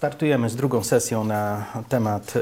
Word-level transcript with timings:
Startujemy 0.00 0.50
z 0.50 0.56
drugą 0.56 0.84
sesją 0.84 1.24
na 1.24 1.64
temat 1.88 2.36
y, 2.36 2.40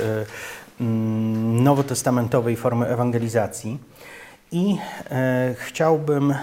mm, 0.81 1.65
nowotestamentowej 1.65 2.57
formy 2.57 2.87
ewangelizacji. 2.87 3.79
I 4.53 4.77
e, 5.11 5.55
chciałbym 5.59 6.31
e, 6.31 6.37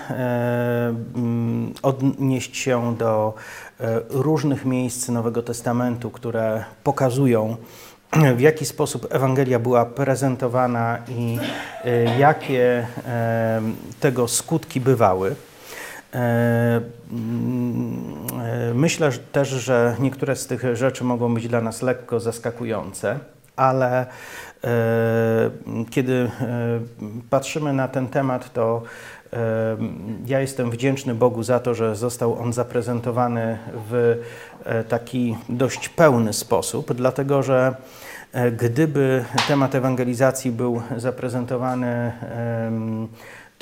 mm, 1.16 1.74
odnieść 1.82 2.58
się 2.58 2.96
do 2.98 3.34
e, 3.80 4.02
różnych 4.10 4.66
miejsc 4.66 5.10
Nowego 5.10 5.44
Testamentu, 5.44 6.12
które 6.12 6.64
pokazują, 6.84 7.58
w 8.38 8.40
jaki 8.40 8.66
sposób 8.66 9.08
Ewangelia 9.10 9.60
była 9.60 9.86
prezentowana 9.86 10.98
i 11.08 11.38
e, 11.84 12.20
jakie 12.20 12.88
e, 13.08 13.62
tego 14.00 14.28
skutki 14.28 14.82
bywały. 14.82 15.36
E, 16.16 16.82
mm, 17.12 18.28
e, 18.42 18.74
Myślę 18.74 19.12
też, 19.32 19.50
że 19.50 19.96
niektóre 20.00 20.36
z 20.36 20.48
tych 20.48 20.76
rzeczy 20.76 21.04
mogą 21.04 21.34
być 21.34 21.48
dla 21.48 21.62
nas 21.62 21.82
lekko 21.82 22.20
zaskakujące, 22.20 23.20
ale 23.56 24.06
e, 24.64 25.50
kiedy 25.90 26.32
patrzymy 27.30 27.74
na 27.74 27.88
ten 27.88 28.08
temat, 28.08 28.54
to 28.54 28.82
ja 30.28 30.40
jestem 30.40 30.72
wdzięczny 30.72 31.16
Bogu 31.16 31.44
za 31.44 31.60
to, 31.60 31.74
że 31.74 31.96
został 31.96 32.40
on 32.40 32.54
zaprezentowany 32.54 33.58
w 33.90 34.18
taki 34.90 35.38
dość 35.50 35.90
pełny 35.90 36.34
sposób, 36.34 36.94
dlatego 36.94 37.44
że 37.44 37.76
gdyby 38.58 39.26
temat 39.48 39.76
ewangelizacji 39.76 40.52
był 40.52 40.82
zaprezentowany 40.98 42.12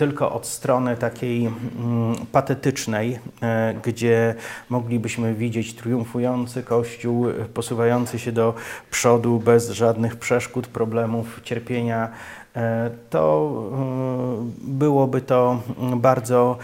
tylko 0.04 0.32
od 0.32 0.48
strony 0.48 0.98
takiej 0.98 1.46
mm, 1.46 2.16
patetycznej, 2.32 3.20
e, 3.42 3.74
gdzie 3.84 4.36
moglibyśmy 4.70 5.34
widzieć 5.34 5.74
triumfujący 5.74 6.64
Kościół, 6.64 7.30
e, 7.30 7.34
posuwający 7.34 8.20
się 8.20 8.32
do 8.32 8.54
przodu 8.92 9.40
bez 9.40 9.70
żadnych 9.70 10.16
przeszkód, 10.16 10.68
problemów, 10.68 11.42
cierpienia, 11.44 12.10
e, 12.56 12.90
to 13.10 13.52
e, 13.72 14.52
byłoby 14.62 15.22
to 15.22 15.62
mm, 15.80 16.00
bardzo 16.00 16.58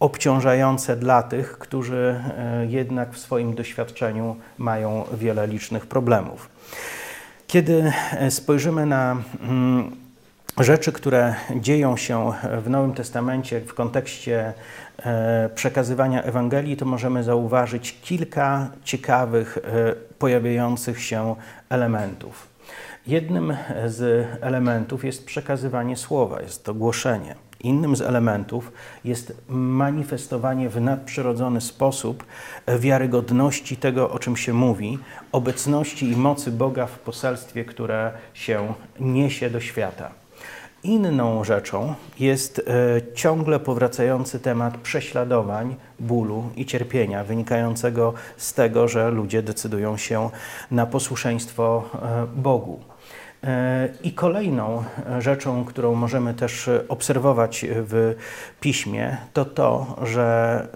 obciążające 0.00 0.96
dla 0.96 1.22
tych, 1.22 1.58
którzy 1.58 2.20
jednak 2.68 3.12
w 3.12 3.18
swoim 3.18 3.54
doświadczeniu 3.54 4.36
mają 4.58 5.04
wiele 5.12 5.46
licznych 5.46 5.86
problemów. 5.86 6.48
Kiedy 7.46 7.92
spojrzymy 8.30 8.86
na 8.86 9.16
mm, 9.42 10.03
rzeczy, 10.58 10.92
które 10.92 11.34
dzieją 11.56 11.96
się 11.96 12.32
w 12.64 12.70
Nowym 12.70 12.92
Testamencie 12.92 13.60
w 13.60 13.74
kontekście 13.74 14.52
e, 14.98 15.50
przekazywania 15.54 16.22
Ewangelii, 16.22 16.76
to 16.76 16.84
możemy 16.84 17.24
zauważyć 17.24 18.00
kilka 18.02 18.70
ciekawych, 18.84 19.58
e, 19.58 19.94
pojawiających 20.18 21.02
się 21.02 21.36
elementów. 21.68 22.48
Jednym 23.06 23.56
z 23.86 24.28
elementów 24.40 25.04
jest 25.04 25.26
przekazywanie 25.26 25.96
słowa, 25.96 26.42
jest 26.42 26.64
to 26.64 26.74
głoszenie. 26.74 27.34
Innym 27.60 27.96
z 27.96 28.00
elementów 28.00 28.72
jest 29.04 29.42
manifestowanie 29.48 30.68
w 30.68 30.80
nadprzyrodzony 30.80 31.60
sposób 31.60 32.24
wiarygodności 32.78 33.76
tego, 33.76 34.10
o 34.10 34.18
czym 34.18 34.36
się 34.36 34.52
mówi, 34.52 34.98
obecności 35.32 36.10
i 36.10 36.16
mocy 36.16 36.50
Boga 36.50 36.86
w 36.86 36.98
poselstwie, 36.98 37.64
które 37.64 38.12
się 38.34 38.74
niesie 39.00 39.50
do 39.50 39.60
świata. 39.60 40.23
Inną 40.84 41.44
rzeczą 41.44 41.94
jest 42.20 42.58
e, 42.58 42.62
ciągle 43.14 43.60
powracający 43.60 44.40
temat 44.40 44.76
prześladowań, 44.78 45.76
bólu 46.00 46.50
i 46.56 46.66
cierpienia 46.66 47.24
wynikającego 47.24 48.14
z 48.36 48.54
tego, 48.54 48.88
że 48.88 49.10
ludzie 49.10 49.42
decydują 49.42 49.96
się 49.96 50.30
na 50.70 50.86
posłuszeństwo 50.86 51.84
e, 51.94 52.26
Bogu. 52.36 52.80
E, 53.44 53.88
I 54.02 54.12
kolejną 54.12 54.84
rzeczą, 55.18 55.64
którą 55.64 55.94
możemy 55.94 56.34
też 56.34 56.70
obserwować 56.88 57.66
w 57.68 58.14
piśmie, 58.60 59.16
to 59.32 59.44
to, 59.44 59.96
że 60.02 60.68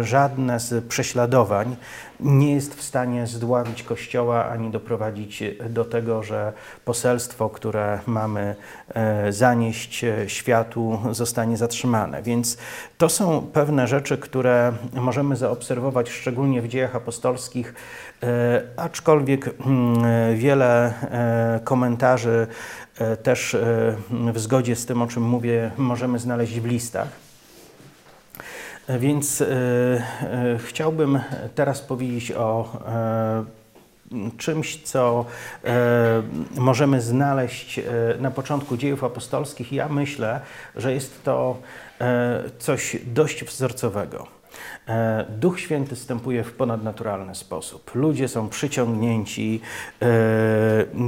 żadne 0.00 0.60
z 0.60 0.84
prześladowań 0.84 1.76
nie 2.22 2.54
jest 2.54 2.74
w 2.74 2.82
stanie 2.82 3.26
zdławić 3.26 3.82
Kościoła 3.82 4.48
ani 4.48 4.70
doprowadzić 4.70 5.44
do 5.70 5.84
tego, 5.84 6.22
że 6.22 6.52
poselstwo, 6.84 7.50
które 7.50 7.98
mamy 8.06 8.56
e, 8.94 9.32
zanieść 9.32 10.04
światu, 10.26 10.98
zostanie 11.10 11.56
zatrzymane. 11.56 12.22
Więc 12.22 12.58
to 12.98 13.08
są 13.08 13.46
pewne 13.52 13.86
rzeczy, 13.86 14.18
które 14.18 14.72
możemy 14.92 15.36
zaobserwować 15.36 16.10
szczególnie 16.10 16.62
w 16.62 16.68
dziejach 16.68 16.96
apostolskich, 16.96 17.74
e, 18.22 18.62
aczkolwiek 18.76 19.50
mm, 19.66 20.36
wiele 20.36 20.94
e, 21.02 21.60
komentarzy 21.64 22.46
też 23.22 23.56
w 24.32 24.38
zgodzie 24.38 24.76
z 24.76 24.86
tym, 24.86 25.02
o 25.02 25.06
czym 25.06 25.22
mówię, 25.22 25.70
możemy 25.76 26.18
znaleźć 26.18 26.60
w 26.60 26.66
listach. 26.66 27.29
Więc 28.88 29.40
e, 29.40 29.46
e, 29.46 30.58
chciałbym 30.58 31.20
teraz 31.54 31.80
powiedzieć 31.80 32.32
o 32.32 32.68
e, 32.88 33.44
czymś, 34.38 34.82
co 34.82 35.24
możemy 36.56 37.00
znaleźć 37.00 37.80
na 38.20 38.30
początku 38.30 38.76
dziejów 38.76 39.04
apostolskich. 39.04 39.72
Ja 39.72 39.88
myślę, 39.88 40.40
że 40.76 40.94
jest 40.94 41.24
to 41.24 41.56
coś 42.58 42.96
dość 43.06 43.44
wzorcowego. 43.44 44.26
Duch 45.28 45.60
Święty 45.60 45.96
wstępuje 45.96 46.44
w 46.44 46.52
ponadnaturalny 46.52 47.34
sposób. 47.34 47.94
Ludzie 47.94 48.28
są 48.28 48.48
przyciągnięci 48.48 49.60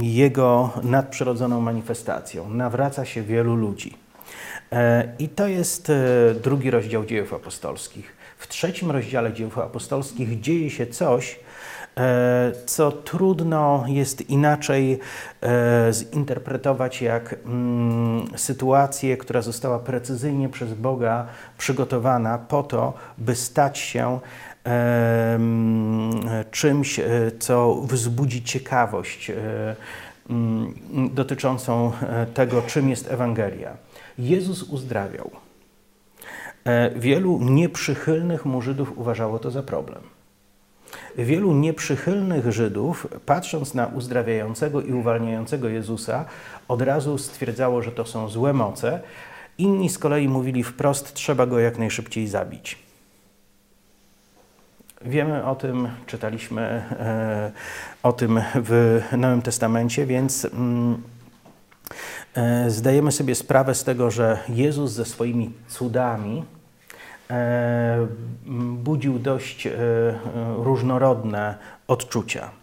Jego 0.01 0.69
nadprzyrodzoną 0.83 1.61
manifestacją. 1.61 2.49
Nawraca 2.49 3.05
się 3.05 3.21
wielu 3.21 3.55
ludzi. 3.55 3.97
E, 4.73 5.13
I 5.19 5.29
to 5.29 5.47
jest 5.47 5.89
e, 5.89 5.93
drugi 6.43 6.71
rozdział 6.71 7.05
dziejów 7.05 7.33
apostolskich. 7.33 8.15
W 8.37 8.47
trzecim 8.47 8.91
rozdziale 8.91 9.33
dziejów 9.33 9.59
apostolskich 9.59 10.39
dzieje 10.39 10.69
się 10.69 10.87
coś, 10.87 11.39
e, 11.97 12.51
co 12.65 12.91
trudno 12.91 13.85
jest 13.87 14.29
inaczej 14.29 14.99
zinterpretować 15.91 17.01
jak 17.01 17.35
mm, 17.45 18.25
sytuację, 18.35 19.17
która 19.17 19.41
została 19.41 19.79
precyzyjnie 19.79 20.49
przez 20.49 20.73
Boga 20.73 21.27
przygotowana 21.57 22.37
po 22.37 22.63
to, 22.63 22.93
by 23.17 23.35
stać 23.35 23.77
się 23.77 24.19
czymś, 26.51 26.99
co 27.39 27.75
wzbudzi 27.75 28.43
ciekawość 28.43 29.31
dotyczącą 31.13 31.91
tego, 32.33 32.61
czym 32.61 32.89
jest 32.89 33.11
Ewangelia. 33.11 33.77
Jezus 34.17 34.63
uzdrawiał. 34.63 35.31
E, 36.65 36.99
Wielu 36.99 37.39
nieprzychylnych 37.41 38.45
mu 38.45 38.61
Żydów 38.61 38.97
uważało 38.97 39.39
to 39.39 39.51
za 39.51 39.63
problem. 39.63 40.01
Wielu 41.17 41.53
nieprzychylnych 41.53 42.51
Żydów, 42.51 43.07
patrząc 43.25 43.73
na 43.73 43.87
uzdrawiającego 43.87 44.81
i 44.81 44.93
uwalniającego 44.93 45.69
Jezusa, 45.69 46.25
od 46.67 46.81
razu 46.81 47.17
stwierdzało, 47.17 47.81
że 47.81 47.91
to 47.91 48.05
są 48.05 48.29
złe 48.29 48.53
moce. 48.53 48.99
Inni 49.57 49.89
z 49.89 49.97
kolei 49.97 50.27
mówili 50.27 50.63
wprost, 50.63 51.13
trzeba 51.13 51.45
go 51.45 51.59
jak 51.59 51.77
najszybciej 51.77 52.27
zabić. 52.27 52.77
Wiemy 55.05 55.45
o 55.45 55.55
tym, 55.55 55.87
czytaliśmy 56.05 56.61
e, 56.61 57.51
o 58.03 58.13
tym 58.13 58.41
w 58.55 59.01
Nowym 59.17 59.41
Testamencie, 59.41 60.05
więc 60.05 60.45
mm, 60.45 61.01
zdajemy 62.67 63.11
sobie 63.11 63.35
sprawę 63.35 63.75
z 63.75 63.83
tego, 63.83 64.11
że 64.11 64.39
Jezus 64.49 64.91
ze 64.91 65.05
swoimi 65.05 65.51
cudami 65.67 66.43
e, 67.29 68.07
budził 68.83 69.19
dość 69.19 69.67
e, 69.67 69.71
e, 69.71 70.19
różnorodne 70.57 71.55
odczucia. 71.87 72.62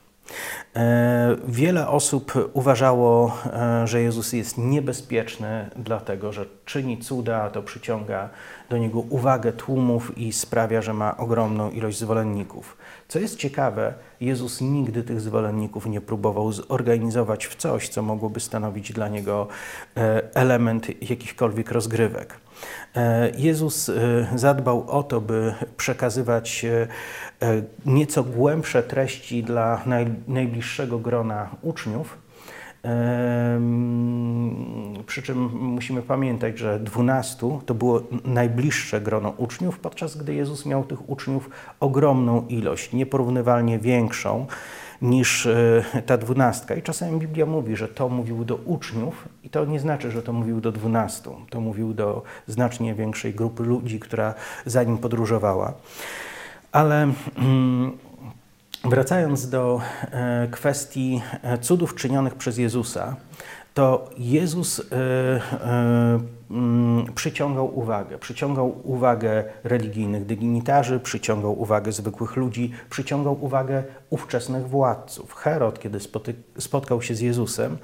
E, 0.76 1.36
Wiele 1.48 1.88
osób 1.88 2.32
uważało, 2.52 3.36
e, 3.46 3.86
że 3.86 4.02
Jezus 4.02 4.32
jest 4.32 4.58
niebezpieczny, 4.58 5.70
dlatego 5.76 6.32
że 6.32 6.46
czyni 6.64 6.98
cuda, 6.98 7.50
to 7.50 7.62
przyciąga 7.62 8.28
do 8.70 8.78
niego 8.78 9.00
uwagę 9.00 9.52
tłumów 9.52 10.18
i 10.18 10.32
sprawia, 10.32 10.82
że 10.82 10.94
ma 10.94 11.16
ogromną 11.16 11.70
ilość 11.70 11.98
zwolenników. 11.98 12.76
Co 13.08 13.18
jest 13.18 13.36
ciekawe, 13.36 13.94
Jezus 14.20 14.60
nigdy 14.60 15.02
tych 15.02 15.20
zwolenników 15.20 15.86
nie 15.86 16.00
próbował 16.00 16.52
zorganizować 16.52 17.46
w 17.46 17.56
coś, 17.56 17.88
co 17.88 18.02
mogłoby 18.02 18.40
stanowić 18.40 18.92
dla 18.92 19.08
niego 19.08 19.48
e, 19.96 20.34
element 20.34 21.10
jakichkolwiek 21.10 21.70
rozgrywek. 21.70 22.40
E, 22.96 23.30
Jezus 23.38 23.88
e, 23.88 23.92
zadbał 24.34 24.90
o 24.90 25.02
to, 25.02 25.20
by 25.20 25.54
przekazywać 25.76 26.64
e, 26.64 26.88
nieco 27.86 28.24
głębsze 28.24 28.82
treści 28.82 29.42
dla 29.42 29.82
naj, 29.86 30.06
najbliższego 30.28 30.98
grona 30.98 31.48
uczniów. 31.62 32.18
Przy 35.06 35.22
czym 35.22 35.38
musimy 35.52 36.02
pamiętać, 36.02 36.58
że 36.58 36.80
dwunastu 36.80 37.60
to 37.66 37.74
było 37.74 38.02
najbliższe 38.24 39.00
grono 39.00 39.34
uczniów, 39.36 39.78
podczas 39.78 40.16
gdy 40.16 40.34
Jezus 40.34 40.66
miał 40.66 40.84
tych 40.84 41.10
uczniów 41.10 41.50
ogromną 41.80 42.46
ilość, 42.46 42.92
nieporównywalnie 42.92 43.78
większą 43.78 44.46
niż 45.02 45.48
ta 46.06 46.16
dwunastka. 46.16 46.74
I 46.74 46.82
czasami 46.82 47.18
Biblia 47.18 47.46
mówi, 47.46 47.76
że 47.76 47.88
to 47.88 48.08
mówił 48.08 48.44
do 48.44 48.56
uczniów, 48.56 49.28
i 49.42 49.50
to 49.50 49.64
nie 49.64 49.80
znaczy, 49.80 50.10
że 50.10 50.22
to 50.22 50.32
mówił 50.32 50.60
do 50.60 50.72
dwunastu. 50.72 51.36
To 51.50 51.60
mówił 51.60 51.94
do 51.94 52.22
znacznie 52.46 52.94
większej 52.94 53.34
grupy 53.34 53.62
ludzi, 53.62 54.00
która 54.00 54.34
za 54.66 54.82
nim 54.82 54.98
podróżowała. 54.98 55.72
Ale. 56.72 57.12
Mm, 57.36 57.92
Wracając 58.84 59.48
do 59.48 59.80
e, 60.02 60.48
kwestii 60.50 61.22
e, 61.42 61.58
cudów 61.58 61.94
czynionych 61.94 62.34
przez 62.34 62.58
Jezusa, 62.58 63.16
to 63.74 64.10
Jezus 64.18 64.80
e, 64.80 64.82
przyciągał 67.14 67.78
uwagę. 67.78 68.18
Przyciągał 68.18 68.80
uwagę 68.84 69.44
religijnych 69.64 70.26
dygnitarzy, 70.26 71.00
przyciągał 71.00 71.60
uwagę 71.60 71.92
zwykłych 71.92 72.36
ludzi, 72.36 72.72
przyciągał 72.90 73.44
uwagę 73.44 73.84
ówczesnych 74.10 74.68
władców. 74.68 75.34
Herod, 75.34 75.78
kiedy 75.78 75.98
spotkał 76.58 77.02
się 77.02 77.14
z 77.14 77.20
Jezusem, 77.20 77.78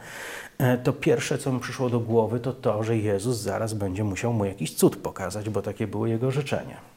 to 0.84 0.92
pierwsze, 0.92 1.38
co 1.38 1.52
mu 1.52 1.60
przyszło 1.60 1.90
do 1.90 2.00
głowy, 2.00 2.40
to 2.40 2.52
to, 2.52 2.82
że 2.82 2.96
Jezus 2.96 3.36
zaraz 3.36 3.74
będzie 3.74 4.04
musiał 4.04 4.32
mu 4.32 4.44
jakiś 4.44 4.74
cud 4.74 4.96
pokazać, 4.96 5.50
bo 5.50 5.62
takie 5.62 5.86
było 5.86 6.06
jego 6.06 6.30
życzenie. 6.30 6.95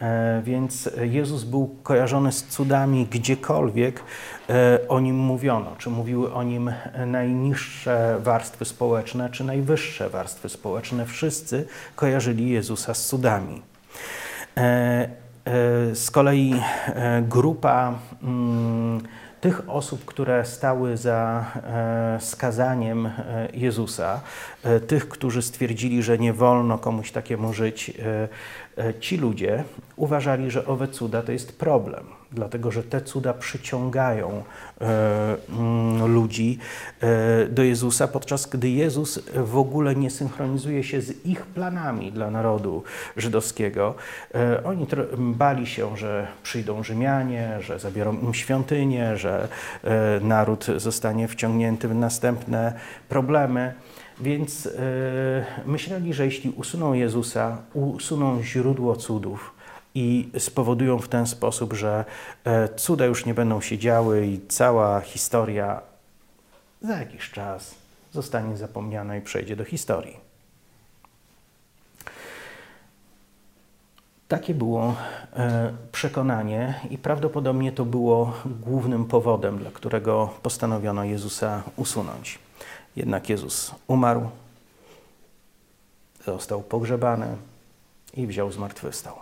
E, 0.00 0.42
więc 0.44 0.90
Jezus 1.00 1.44
był 1.44 1.76
kojarzony 1.82 2.32
z 2.32 2.46
cudami 2.46 3.06
gdziekolwiek 3.06 4.02
e, 4.50 4.78
o 4.88 5.00
nim 5.00 5.16
mówiono. 5.16 5.76
Czy 5.78 5.90
mówiły 5.90 6.34
o 6.34 6.42
nim 6.42 6.72
najniższe 7.06 8.16
warstwy 8.20 8.64
społeczne, 8.64 9.30
czy 9.30 9.44
najwyższe 9.44 10.10
warstwy 10.10 10.48
społeczne. 10.48 11.06
Wszyscy 11.06 11.66
kojarzyli 11.96 12.50
Jezusa 12.50 12.94
z 12.94 13.06
cudami. 13.06 13.62
E, 14.56 15.08
z 15.94 16.10
kolei 16.10 16.54
grupa 17.22 17.94
mm, 18.22 19.00
tych 19.40 19.70
osób, 19.70 20.04
które 20.04 20.44
stały 20.44 20.96
za 20.96 21.44
skazaniem 22.18 23.10
Jezusa, 23.52 24.20
tych, 24.86 25.08
którzy 25.08 25.42
stwierdzili, 25.42 26.02
że 26.02 26.18
nie 26.18 26.32
wolno 26.32 26.78
komuś 26.78 27.12
takiemu 27.12 27.52
żyć, 27.52 27.92
ci 29.00 29.16
ludzie 29.16 29.64
uważali, 29.96 30.50
że 30.50 30.66
owe 30.66 30.88
cuda 30.88 31.22
to 31.22 31.32
jest 31.32 31.58
problem, 31.58 32.04
dlatego 32.32 32.70
że 32.70 32.82
te 32.82 33.00
cuda 33.00 33.34
przyciągają 33.34 34.42
e, 34.80 35.36
mm, 35.48 36.14
ludzi 36.14 36.58
e, 37.00 37.46
do 37.46 37.62
Jezusa, 37.62 38.08
podczas 38.08 38.46
gdy 38.46 38.68
Jezus 38.68 39.18
w 39.34 39.56
ogóle 39.58 39.94
nie 39.94 40.10
synchronizuje 40.10 40.84
się 40.84 41.00
z 41.00 41.26
ich 41.26 41.46
planami 41.46 42.12
dla 42.12 42.30
narodu 42.30 42.82
żydowskiego. 43.16 43.94
Oni 44.64 44.86
bali 45.18 45.66
się, 45.66 45.96
że 45.96 46.26
przyjdą 46.42 46.82
Rzymianie, 46.82 47.58
że 47.60 47.78
zabiorą 47.78 48.18
im 48.20 48.34
świątynię, 48.34 49.16
że 49.16 49.48
naród 50.20 50.66
zostanie 50.76 51.28
wciągnięty 51.28 51.88
w 51.88 51.94
następne 51.94 52.72
problemy. 53.08 53.74
Więc 54.20 54.64
yy, 54.64 54.72
myśleli, 55.66 56.14
że 56.14 56.24
jeśli 56.24 56.50
usuną 56.50 56.92
Jezusa, 56.92 57.58
usuną 57.74 58.42
źródło 58.42 58.96
cudów 58.96 59.54
i 59.94 60.30
spowodują 60.38 60.98
w 60.98 61.08
ten 61.08 61.26
sposób, 61.26 61.72
że 61.72 62.04
e, 62.44 62.68
cuda 62.68 63.06
już 63.06 63.26
nie 63.26 63.34
będą 63.34 63.60
się 63.60 63.78
działy 63.78 64.26
i 64.26 64.40
cała 64.48 65.00
historia 65.00 65.80
za 66.82 66.98
jakiś 66.98 67.30
czas 67.30 67.74
zostanie 68.12 68.56
zapomniana 68.56 69.16
i 69.16 69.20
przejdzie 69.20 69.56
do 69.56 69.64
historii. 69.64 70.16
Takie 74.28 74.54
było 74.54 74.94
e, 75.36 75.72
przekonanie 75.92 76.80
i 76.90 76.98
prawdopodobnie 76.98 77.72
to 77.72 77.84
było 77.84 78.32
głównym 78.60 79.04
powodem, 79.04 79.58
dla 79.58 79.70
którego 79.70 80.30
postanowiono 80.42 81.04
Jezusa 81.04 81.62
usunąć. 81.76 82.38
Jednak 82.96 83.28
Jezus 83.28 83.74
umarł, 83.86 84.30
został 86.24 86.62
pogrzebany 86.62 87.36
i 88.14 88.26
wziął 88.26 88.52
zmartwychwstał. 88.52 89.14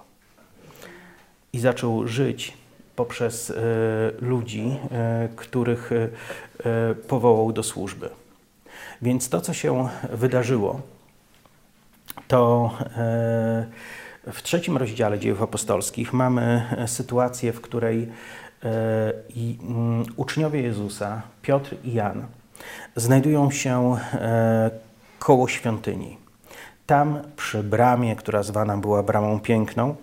I 1.53 1.59
zaczął 1.59 2.09
żyć 2.09 2.57
poprzez 2.97 3.51
y, 3.51 3.57
ludzi, 4.21 4.77
y, 5.25 5.37
których 5.37 5.93
y, 5.93 6.11
powołał 7.09 7.53
do 7.53 7.63
służby. 7.63 8.11
Więc 9.03 9.29
to, 9.29 9.41
co 9.41 9.55
się 9.55 9.89
wydarzyło, 10.13 10.81
to 12.29 12.71
w 14.33 14.43
trzecim 14.43 14.77
rozdziale 14.77 15.19
dziejów 15.19 15.43
apostolskich 15.43 16.13
mamy 16.13 16.63
sytuację, 16.87 17.53
w 17.53 17.61
której 17.61 18.09
mm, 18.63 20.05
uczniowie 20.17 20.63
Jezusa, 20.63 21.23
Piotr 21.43 21.77
i 21.85 21.93
Jan, 21.93 22.27
znajdują 22.97 23.51
się 23.51 23.97
e, 24.13 24.71
koło 25.19 25.49
świątyni. 25.49 26.19
Tam 26.87 27.19
przy 27.37 27.63
bramie, 27.63 28.17
która 28.17 28.43
zwana 28.43 28.77
była 28.77 29.03
Bramą 29.03 29.41
Piękną, 29.41 29.97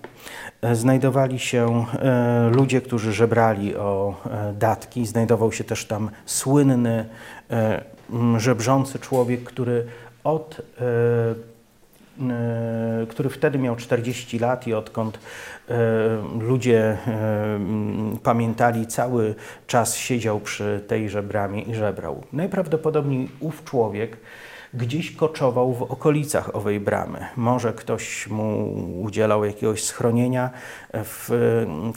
e, 0.61 0.75
znajdowali 0.75 1.39
się 1.39 1.85
e, 1.93 2.49
ludzie, 2.53 2.81
którzy 2.81 3.13
żebrali 3.13 3.75
o 3.75 4.15
datki. 4.53 5.05
Znajdował 5.05 5.51
się 5.51 5.63
też 5.63 5.85
tam 5.85 6.09
słynny, 6.25 7.05
żebrzący 8.37 8.99
człowiek, 8.99 9.43
który 9.43 9.85
od 10.23 10.61
który 13.09 13.29
wtedy 13.29 13.57
miał 13.57 13.75
40 13.75 14.39
lat 14.39 14.67
i 14.67 14.73
odkąd 14.73 15.19
ludzie 16.39 16.97
pamiętali, 18.23 18.87
cały 18.87 19.35
czas 19.67 19.95
siedział 19.95 20.39
przy 20.39 20.83
tejże 20.87 21.23
bramie 21.23 21.61
i 21.61 21.75
żebrał. 21.75 22.23
Najprawdopodobniej 22.33 23.29
ów 23.39 23.63
człowiek 23.63 24.17
gdzieś 24.73 25.15
koczował 25.15 25.73
w 25.73 25.81
okolicach 25.81 26.55
owej 26.55 26.79
bramy. 26.79 27.25
Może 27.35 27.73
ktoś 27.73 28.27
mu 28.27 28.73
udzielał 29.01 29.45
jakiegoś 29.45 29.83
schronienia. 29.83 30.49
W 30.93 31.29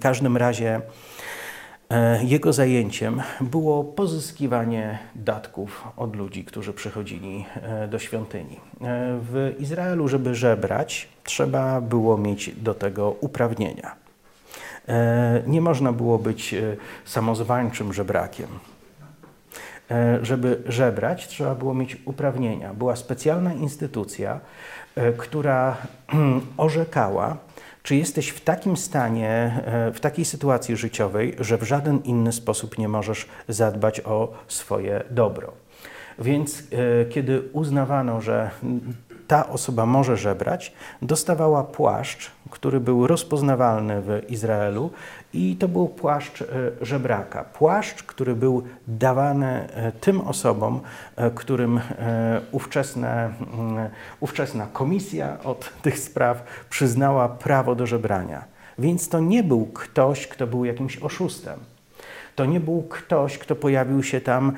każdym 0.02 0.36
razie 0.36 0.80
jego 2.22 2.52
zajęciem 2.52 3.22
było 3.40 3.84
pozyskiwanie 3.84 4.98
datków 5.14 5.88
od 5.96 6.16
ludzi, 6.16 6.44
którzy 6.44 6.72
przychodzili 6.72 7.44
e, 7.54 7.88
do 7.88 7.98
świątyni. 7.98 8.56
E, 8.56 8.58
w 9.22 9.54
Izraelu, 9.58 10.08
żeby 10.08 10.34
żebrać, 10.34 11.08
trzeba 11.24 11.80
było 11.80 12.18
mieć 12.18 12.50
do 12.50 12.74
tego 12.74 13.10
uprawnienia. 13.10 14.08
Nie 15.46 15.60
można 15.60 15.92
było 15.92 16.18
być 16.18 16.54
samozwańczym 17.04 17.92
żebrakiem. 17.92 18.46
Żeby 20.22 20.62
żebrać, 20.66 21.28
trzeba 21.28 21.54
było 21.54 21.74
mieć 21.74 21.96
uprawnienia. 22.04 22.74
Była 22.74 22.96
specjalna 22.96 23.54
instytucja, 23.54 24.40
która 25.16 25.76
orzekała, 26.56 27.36
czy 27.82 27.96
jesteś 27.96 28.28
w 28.28 28.40
takim 28.40 28.76
stanie, 28.76 29.62
e, 29.64 29.92
w 29.92 30.00
takiej 30.00 30.24
sytuacji 30.24 30.76
życiowej, 30.76 31.36
że 31.40 31.58
w 31.58 31.62
żaden 31.62 31.98
inny 32.04 32.32
sposób 32.32 32.78
nie 32.78 32.88
możesz 32.88 33.26
zadbać 33.48 34.00
o 34.00 34.32
swoje 34.48 35.02
dobro? 35.10 35.52
Więc 36.18 36.62
e, 36.72 37.04
kiedy 37.04 37.42
uznawano, 37.52 38.20
że 38.20 38.50
ta 39.28 39.48
osoba 39.48 39.86
może 39.86 40.16
żebrać, 40.16 40.72
dostawała 41.02 41.64
płaszcz, 41.64 42.30
który 42.50 42.80
był 42.80 43.06
rozpoznawalny 43.06 44.02
w 44.02 44.30
Izraelu 44.30 44.90
i 45.32 45.56
to 45.56 45.68
był 45.68 45.88
płaszcz 45.88 46.42
e, 46.42 46.46
żebraka. 46.80 47.44
Płaszcz, 47.44 48.02
który 48.02 48.34
był 48.34 48.62
dawany 48.86 49.46
e, 49.46 49.92
tym 49.92 50.20
osobom, 50.20 50.80
e, 51.16 51.30
którym 51.30 51.80
ówczesne, 52.52 53.32
mm, 53.54 53.88
ówczesna 54.20 54.66
komisja 54.72 55.38
od 55.44 55.72
tych 55.82 55.98
spraw 55.98 56.42
przyznała 56.70 57.28
prawo 57.28 57.74
do 57.74 57.86
żebrania. 57.86 58.44
Więc 58.78 59.08
to 59.08 59.20
nie 59.20 59.42
był 59.42 59.66
ktoś, 59.66 60.26
kto 60.26 60.46
był 60.46 60.64
jakimś 60.64 60.98
oszustem. 60.98 61.60
To 62.36 62.44
nie 62.44 62.60
był 62.60 62.82
ktoś, 62.82 63.38
kto 63.38 63.56
pojawił 63.56 64.02
się 64.02 64.20
tam 64.20 64.52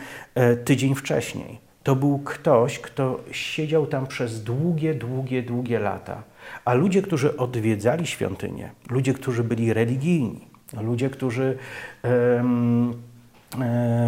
tydzień 0.65 0.95
wcześniej. 0.95 1.70
To 1.82 1.96
był 1.96 2.18
ktoś, 2.18 2.78
kto 2.78 3.20
siedział 3.32 3.87
tam 3.87 4.06
przez 4.06 4.42
długie, 4.42 4.94
długie, 4.94 5.42
długie 5.42 5.78
lata. 5.78 6.22
A 6.64 6.75
ludzie, 6.75 7.02
którzy 7.02 7.37
odwiedzali 7.37 8.06
świątynię, 8.06 8.70
ludzie, 8.90 9.14
którzy 9.14 9.44
byli 9.44 9.72
religijni, 9.72 10.49
ludzie, 10.72 11.10
którzy 11.10 11.56
um, 12.02 12.94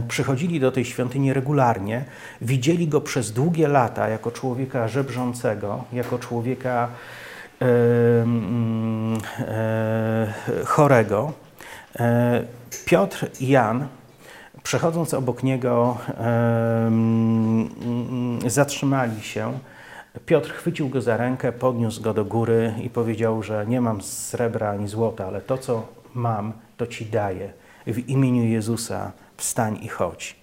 przychodzili 0.09 0.61
do 0.61 0.73
tej 0.73 0.85
świątyni 0.85 1.33
regularnie, 1.33 2.05
widzieli 2.41 2.89
go 2.89 3.01
przez 3.01 3.33
długie 3.33 3.69
lata 3.69 4.09
jako 4.09 4.31
człowieka 4.31 4.89
żebrzącego, 4.89 5.85
jako 5.93 6.19
człowieka 6.19 6.89
e, 7.63 7.67
e, 9.39 10.35
chorego. 10.65 11.33
E, 11.99 12.43
Piotr 12.85 13.27
i 13.41 13.49
Jan 13.49 13.87
Przechodząc 14.63 15.15
obok 15.15 15.43
niego, 15.43 15.99
zatrzymali 18.47 19.23
się. 19.23 19.59
Piotr 20.27 20.51
chwycił 20.53 20.89
go 20.89 21.01
za 21.01 21.17
rękę, 21.17 21.53
podniósł 21.53 22.03
go 22.03 22.15
do 22.15 22.25
góry 22.25 22.75
i 22.83 22.91
powiedział, 22.91 23.43
że 23.43 23.67
nie 23.67 23.81
mam 23.81 24.03
srebra 24.03 24.71
ani 24.71 24.89
złota, 24.89 25.27
ale 25.27 25.41
to, 25.41 25.59
co 25.59 25.89
mam, 26.15 26.53
to 26.77 26.87
ci 26.87 27.07
daję. 27.07 27.53
W 27.87 28.09
imieniu 28.09 28.45
Jezusa 28.45 29.13
wstań 29.37 29.79
i 29.83 29.89
chodź. 29.89 30.37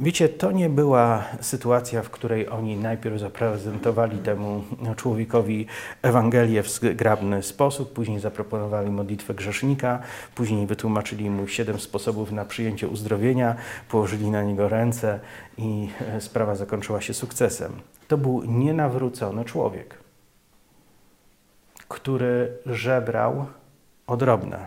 Wiecie, 0.00 0.28
to 0.28 0.52
nie 0.52 0.68
była 0.68 1.24
sytuacja, 1.40 2.02
w 2.02 2.10
której 2.10 2.48
oni 2.48 2.76
najpierw 2.76 3.20
zaprezentowali 3.20 4.18
temu 4.18 4.64
człowiekowi 4.96 5.66
Ewangelię 6.02 6.62
w 6.62 6.70
zgrabny 6.70 7.42
sposób, 7.42 7.92
później 7.92 8.20
zaproponowali 8.20 8.90
modlitwę 8.90 9.34
grzesznika, 9.34 9.98
później 10.34 10.66
wytłumaczyli 10.66 11.30
mu 11.30 11.48
siedem 11.48 11.80
sposobów 11.80 12.32
na 12.32 12.44
przyjęcie 12.44 12.88
uzdrowienia, 12.88 13.56
położyli 13.88 14.30
na 14.30 14.42
niego 14.42 14.68
ręce 14.68 15.20
i 15.58 15.88
e, 16.00 16.20
sprawa 16.20 16.54
zakończyła 16.54 17.00
się 17.00 17.14
sukcesem. 17.14 17.72
To 18.08 18.18
był 18.18 18.44
nienawrócony 18.44 19.44
człowiek, 19.44 19.98
który 21.88 22.52
żebrał 22.66 23.46
odrobne. 24.06 24.66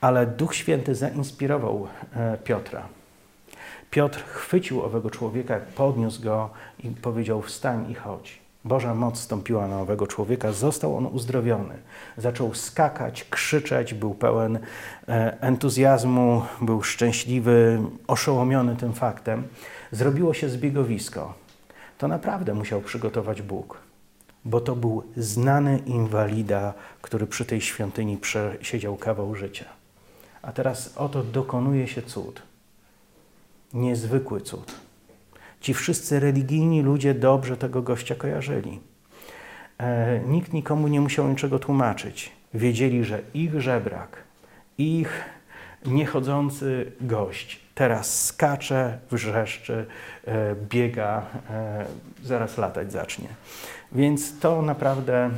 Ale 0.00 0.26
Duch 0.26 0.54
Święty 0.54 0.94
zainspirował 0.94 1.88
e, 2.16 2.38
Piotra 2.44 2.88
Piotr 3.92 4.24
chwycił 4.24 4.82
owego 4.82 5.10
człowieka, 5.10 5.60
podniósł 5.74 6.22
go 6.22 6.50
i 6.84 6.88
powiedział: 6.88 7.42
Wstań 7.42 7.90
i 7.90 7.94
chodź. 7.94 8.38
Boża 8.64 8.94
moc 8.94 9.18
stąpiła 9.18 9.68
na 9.68 9.80
owego 9.80 10.06
człowieka, 10.06 10.52
został 10.52 10.96
on 10.96 11.06
uzdrowiony. 11.06 11.74
Zaczął 12.16 12.54
skakać, 12.54 13.24
krzyczeć, 13.24 13.94
był 13.94 14.14
pełen 14.14 14.58
e, 15.08 15.40
entuzjazmu, 15.40 16.42
był 16.60 16.82
szczęśliwy, 16.82 17.82
oszołomiony 18.06 18.76
tym 18.76 18.92
faktem. 18.92 19.42
Zrobiło 19.90 20.34
się 20.34 20.48
zbiegowisko. 20.48 21.34
To 21.98 22.08
naprawdę 22.08 22.54
musiał 22.54 22.80
przygotować 22.80 23.42
Bóg, 23.42 23.78
bo 24.44 24.60
to 24.60 24.76
był 24.76 25.02
znany 25.16 25.78
inwalida, 25.86 26.74
który 27.02 27.26
przy 27.26 27.44
tej 27.44 27.60
świątyni 27.60 28.16
przesiedział 28.16 28.96
kawał 28.96 29.34
życia. 29.34 29.66
A 30.42 30.52
teraz 30.52 30.96
oto 30.96 31.22
dokonuje 31.22 31.88
się 31.88 32.02
cud 32.02 32.51
niezwykły 33.74 34.40
cud. 34.40 34.74
Ci 35.60 35.74
wszyscy 35.74 36.20
religijni 36.20 36.82
ludzie 36.82 37.14
dobrze 37.14 37.56
tego 37.56 37.82
gościa 37.82 38.14
kojarzyli. 38.14 38.80
E, 39.78 40.20
nikt 40.20 40.52
nikomu 40.52 40.88
nie 40.88 41.00
musiał 41.00 41.28
niczego 41.28 41.58
tłumaczyć. 41.58 42.32
Wiedzieli, 42.54 43.04
że 43.04 43.20
ich 43.34 43.60
żebrak, 43.60 44.16
ich 44.78 45.24
niechodzący 45.86 46.92
gość 47.00 47.62
teraz 47.74 48.24
skacze, 48.24 48.98
wrzeszczy, 49.10 49.86
e, 50.26 50.54
biega, 50.54 51.26
e, 51.50 51.86
zaraz 52.24 52.58
latać 52.58 52.92
zacznie. 52.92 53.28
Więc 53.92 54.38
to 54.38 54.62
naprawdę 54.62 55.30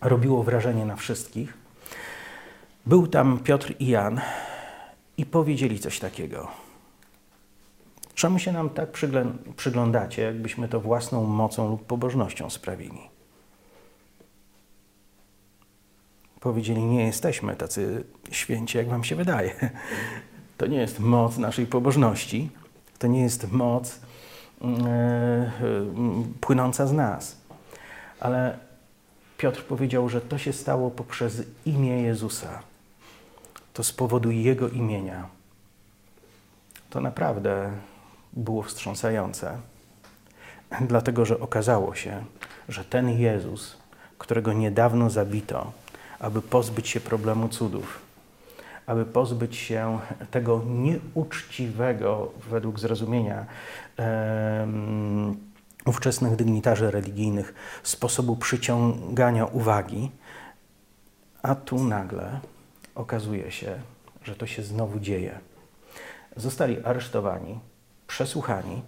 robiło 0.00 0.42
wrażenie 0.42 0.84
na 0.84 0.96
wszystkich. 0.96 1.54
Był 2.86 3.06
tam 3.06 3.38
Piotr 3.38 3.74
i 3.78 3.86
Jan 3.86 4.20
i 5.16 5.26
powiedzieli 5.26 5.78
coś 5.78 5.98
takiego. 5.98 6.67
Czemu 8.18 8.38
się 8.38 8.52
nam 8.52 8.70
tak 8.70 8.88
przyglądacie, 9.56 10.22
jakbyśmy 10.22 10.68
to 10.68 10.80
własną 10.80 11.24
mocą 11.24 11.68
lub 11.68 11.86
pobożnością 11.86 12.50
sprawili? 12.50 13.00
Powiedzieli, 16.40 16.82
nie 16.82 17.06
jesteśmy 17.06 17.56
tacy 17.56 18.04
święci, 18.30 18.78
jak 18.78 18.88
wam 18.88 19.04
się 19.04 19.16
wydaje. 19.16 19.70
To 20.58 20.66
nie 20.66 20.78
jest 20.78 21.00
moc 21.00 21.38
naszej 21.38 21.66
pobożności, 21.66 22.50
to 22.98 23.06
nie 23.06 23.22
jest 23.22 23.52
moc 23.52 24.00
yy, 24.60 24.68
płynąca 26.40 26.86
z 26.86 26.92
nas. 26.92 27.36
Ale 28.20 28.58
Piotr 29.36 29.64
powiedział, 29.64 30.08
że 30.08 30.20
to 30.20 30.38
się 30.38 30.52
stało 30.52 30.90
poprzez 30.90 31.42
imię 31.66 32.02
Jezusa. 32.02 32.62
To 33.72 33.84
z 33.84 33.92
powodu 33.92 34.30
Jego 34.30 34.68
imienia. 34.68 35.28
To 36.90 37.00
naprawdę 37.00 37.72
było 38.32 38.62
wstrząsające, 38.62 39.58
dlatego 40.80 41.24
że 41.24 41.40
okazało 41.40 41.94
się, 41.94 42.24
że 42.68 42.84
ten 42.84 43.10
Jezus, 43.10 43.76
którego 44.18 44.52
niedawno 44.52 45.10
zabito, 45.10 45.72
aby 46.18 46.42
pozbyć 46.42 46.88
się 46.88 47.00
problemu 47.00 47.48
cudów, 47.48 48.00
aby 48.86 49.04
pozbyć 49.04 49.56
się 49.56 49.98
tego 50.30 50.62
nieuczciwego, 50.66 52.32
według 52.50 52.80
zrozumienia 52.80 53.46
um, 53.98 55.36
ówczesnych 55.86 56.36
dygnitarzy 56.36 56.90
religijnych, 56.90 57.54
sposobu 57.82 58.36
przyciągania 58.36 59.46
uwagi, 59.46 60.10
a 61.42 61.54
tu 61.54 61.84
nagle 61.84 62.40
okazuje 62.94 63.50
się, 63.50 63.80
że 64.24 64.36
to 64.36 64.46
się 64.46 64.62
znowu 64.62 65.00
dzieje. 65.00 65.38
Zostali 66.36 66.84
aresztowani, 66.84 67.60
przesłuchani. 68.08 68.82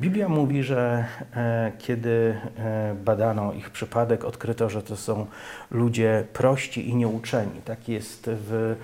Biblia 0.00 0.28
mówi, 0.28 0.62
że 0.62 1.04
e, 1.34 1.72
kiedy 1.78 2.40
e, 2.58 2.94
badano 3.04 3.52
ich 3.52 3.70
przypadek, 3.70 4.24
odkryto, 4.24 4.70
że 4.70 4.82
to 4.82 4.96
są 4.96 5.26
ludzie 5.70 6.24
prości 6.32 6.88
i 6.88 6.94
nieuczeni. 6.94 7.60
Tak 7.64 7.88
jest 7.88 8.30
w 8.32 8.76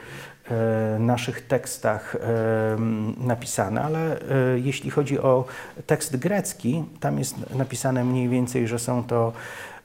e, 0.51 0.99
naszych 0.99 1.47
tekstach 1.47 2.15
e, 2.15 2.77
napisane, 3.19 3.83
ale 3.83 4.21
e, 4.21 4.59
jeśli 4.59 4.91
chodzi 4.91 5.19
o 5.19 5.45
tekst 5.87 6.17
grecki, 6.17 6.85
tam 7.01 7.19
jest 7.19 7.55
napisane 7.55 8.05
mniej 8.05 8.29
więcej, 8.29 8.69
że 8.69 8.79
są 8.79 9.05
to 9.05 9.33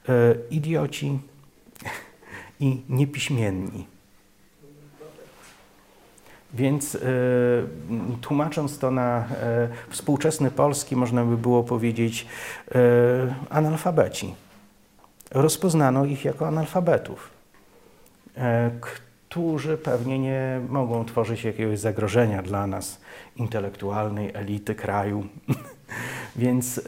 e, 0.10 0.12
idioci 0.50 1.20
i 2.60 2.82
niepiśmienni. 2.90 3.88
Więc 6.54 6.96
y, 6.96 7.00
tłumacząc 8.22 8.80
to 8.80 8.92
na 8.92 9.26
y, 9.26 9.26
współczesny 9.90 10.52
polski, 10.52 10.96
można 10.96 11.26
by 11.26 11.38
było 11.38 11.64
powiedzieć 11.64 12.28
y, 12.68 12.76
analfabeci. 13.50 14.36
Rozpoznano 15.32 16.06
ich 16.06 16.26
jako 16.26 16.48
analfabetów, 16.48 17.30
którzy 19.30 19.78
pewnie 19.78 20.20
nie 20.20 20.62
mogą 20.70 21.06
tworzyć 21.06 21.44
jakiegoś 21.44 21.80
zagrożenia 21.80 22.42
dla 22.42 22.68
nas, 22.68 23.02
intelektualnej 23.36 24.32
elity 24.34 24.76
kraju. 24.76 25.26
Więc 26.36 26.82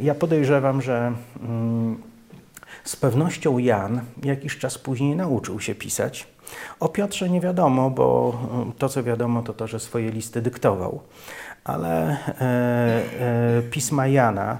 ja 0.00 0.14
podejrzewam, 0.14 0.82
że 0.82 1.12
mm, 1.42 2.02
z 2.84 2.96
pewnością 2.96 3.58
Jan 3.58 4.00
jakiś 4.24 4.58
czas 4.58 4.78
później 4.78 5.16
nauczył 5.16 5.60
się 5.60 5.74
pisać 5.74 6.26
o 6.80 6.88
Piotrze 6.88 7.30
nie 7.30 7.40
wiadomo, 7.40 7.90
bo 7.90 8.38
mm, 8.52 8.72
to, 8.72 8.88
co 8.88 9.02
wiadomo, 9.02 9.42
to 9.42 9.52
to, 9.52 9.66
że 9.66 9.80
swoje 9.80 10.10
listy 10.10 10.42
dyktował. 10.42 11.00
Ale 11.64 12.16
e, 12.28 12.44
e, 13.58 13.62
pisma 13.70 14.06
Jana 14.06 14.58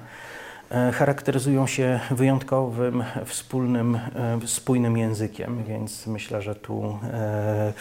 e, 0.71 0.93
charakteryzują 0.93 1.67
się 1.67 2.01
wyjątkowym, 2.11 3.05
wspólnym, 3.25 3.95
e, 3.95 4.01
spójnym 4.47 4.99
językiem, 4.99 5.65
więc 5.65 6.07
myślę, 6.07 6.43
że 6.43 6.55
tu 6.55 6.99
e, 7.05 7.17
e, 7.17 7.73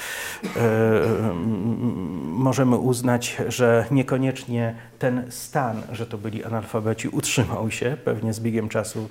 możemy 2.23 2.77
uznać, 2.77 3.37
że 3.47 3.85
niekoniecznie 3.91 4.75
ten 4.99 5.25
stan, 5.29 5.81
że 5.91 6.05
to 6.05 6.17
byli 6.17 6.43
analfabeci, 6.43 7.07
utrzymał 7.09 7.71
się. 7.71 7.97
Pewnie 8.05 8.33
z 8.33 8.39
biegiem 8.39 8.69
czasu 8.69 9.09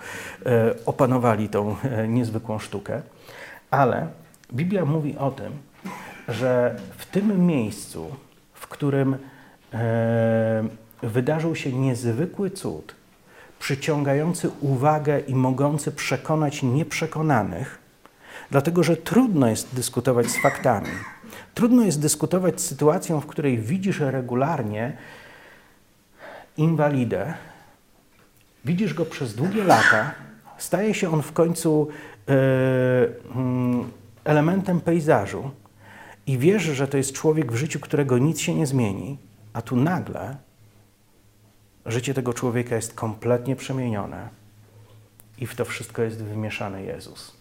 opanowali 0.87 1.49
tą 1.49 1.77
niezwykłą 2.09 2.59
sztukę, 2.59 3.03
ale 3.71 4.07
Biblia 4.53 4.85
mówi 4.85 5.17
o 5.17 5.31
tym, 5.31 5.53
że 6.29 6.77
w 6.97 7.07
tym 7.07 7.47
miejscu, 7.47 8.17
w 8.55 8.67
którym 8.67 9.17
e, 9.75 10.69
wydarzył 11.03 11.55
się 11.55 11.73
niezwykły 11.73 12.51
cud, 12.51 12.95
przyciągający 13.59 14.51
uwagę 14.61 15.21
i 15.21 15.35
mogący 15.35 15.93
przekonać 15.93 16.63
nieprzekonanych, 16.63 17.79
dlatego 18.51 18.83
że 18.83 18.97
trudno 18.97 19.49
jest 19.49 19.75
dyskutować 19.75 20.27
z 20.27 20.43
faktami. 20.43 20.89
Trudno 21.55 21.83
jest 21.83 22.01
dyskutować 22.01 22.61
z 22.61 22.67
sytuacją, 22.67 23.21
w 23.21 23.27
której 23.27 23.59
widzisz 23.59 24.01
regularnie 24.01 24.97
inwalidę, 26.57 27.35
widzisz 28.65 28.95
go 28.95 29.05
przez 29.05 29.35
długie 29.35 29.65
lata, 29.65 30.15
staje 30.59 30.95
się 30.95 31.13
on 31.13 31.23
w 31.23 31.33
końcu. 31.33 31.89
Yy, 32.29 34.06
elementem 34.27 34.81
pejzażu 34.81 35.51
i 36.27 36.39
wiesz, 36.39 36.63
że 36.63 36.89
to 36.89 36.97
jest 36.97 37.13
człowiek 37.13 37.53
w 37.53 37.57
życiu, 37.57 37.81
którego 37.81 38.19
nic 38.19 38.41
się 38.41 38.55
nie 38.55 38.67
zmieni, 38.67 39.19
a 39.53 39.63
tu 39.63 39.77
nagle 39.77 40.37
życie 41.87 42.15
tego 42.15 42.35
człowieka 42.35 42.77
jest 42.77 42.95
kompletnie 42.95 43.57
przemienione 43.57 44.29
i 45.39 45.47
w 45.47 45.55
to 45.55 45.65
wszystko 45.65 46.03
jest 46.03 46.23
wymieszany 46.23 46.83
Jezus. 46.83 47.37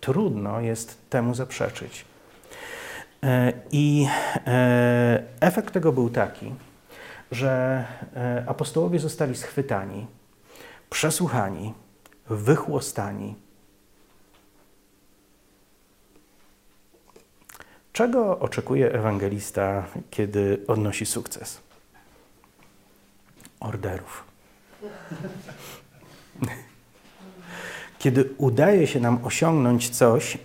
Trudno 0.00 0.60
jest 0.60 1.10
temu 1.10 1.34
zaprzeczyć. 1.34 2.04
E, 3.22 3.52
I 3.72 4.06
e, 4.46 5.22
efekt 5.40 5.74
tego 5.74 5.92
był 5.92 6.10
taki, 6.10 6.54
że 7.32 7.84
e, 8.16 8.44
apostołowie 8.46 8.98
zostali 8.98 9.36
schwytani, 9.36 10.06
przesłuchani, 10.90 11.74
wychłostani 12.28 13.34
Czego 18.00 18.38
oczekuje 18.38 18.92
ewangelista, 18.92 19.86
kiedy 20.10 20.60
odnosi 20.68 21.06
sukces? 21.06 21.60
Orderów. 23.60 24.24
Kiedy 27.98 28.30
udaje 28.38 28.86
się 28.86 29.00
nam 29.00 29.18
osiągnąć 29.24 29.90
coś, 29.90 30.38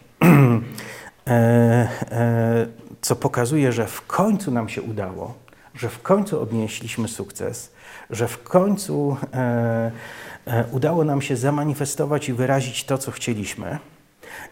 e, 1.27 1.27
e, 1.27 2.67
co 3.01 3.15
pokazuje, 3.15 3.71
że 3.71 3.87
w 3.87 4.01
końcu 4.01 4.51
nam 4.51 4.69
się 4.69 4.81
udało, 4.81 5.33
że 5.75 5.89
w 5.89 6.01
końcu 6.01 6.41
odnieśliśmy 6.41 7.07
sukces, 7.07 7.71
że 8.09 8.27
w 8.27 8.43
końcu 8.43 9.17
e, 9.33 9.91
udało 10.71 11.03
nam 11.03 11.21
się 11.21 11.35
zamanifestować 11.35 12.29
i 12.29 12.33
wyrazić 12.33 12.83
to, 12.83 12.97
co 12.97 13.11
chcieliśmy, 13.11 13.79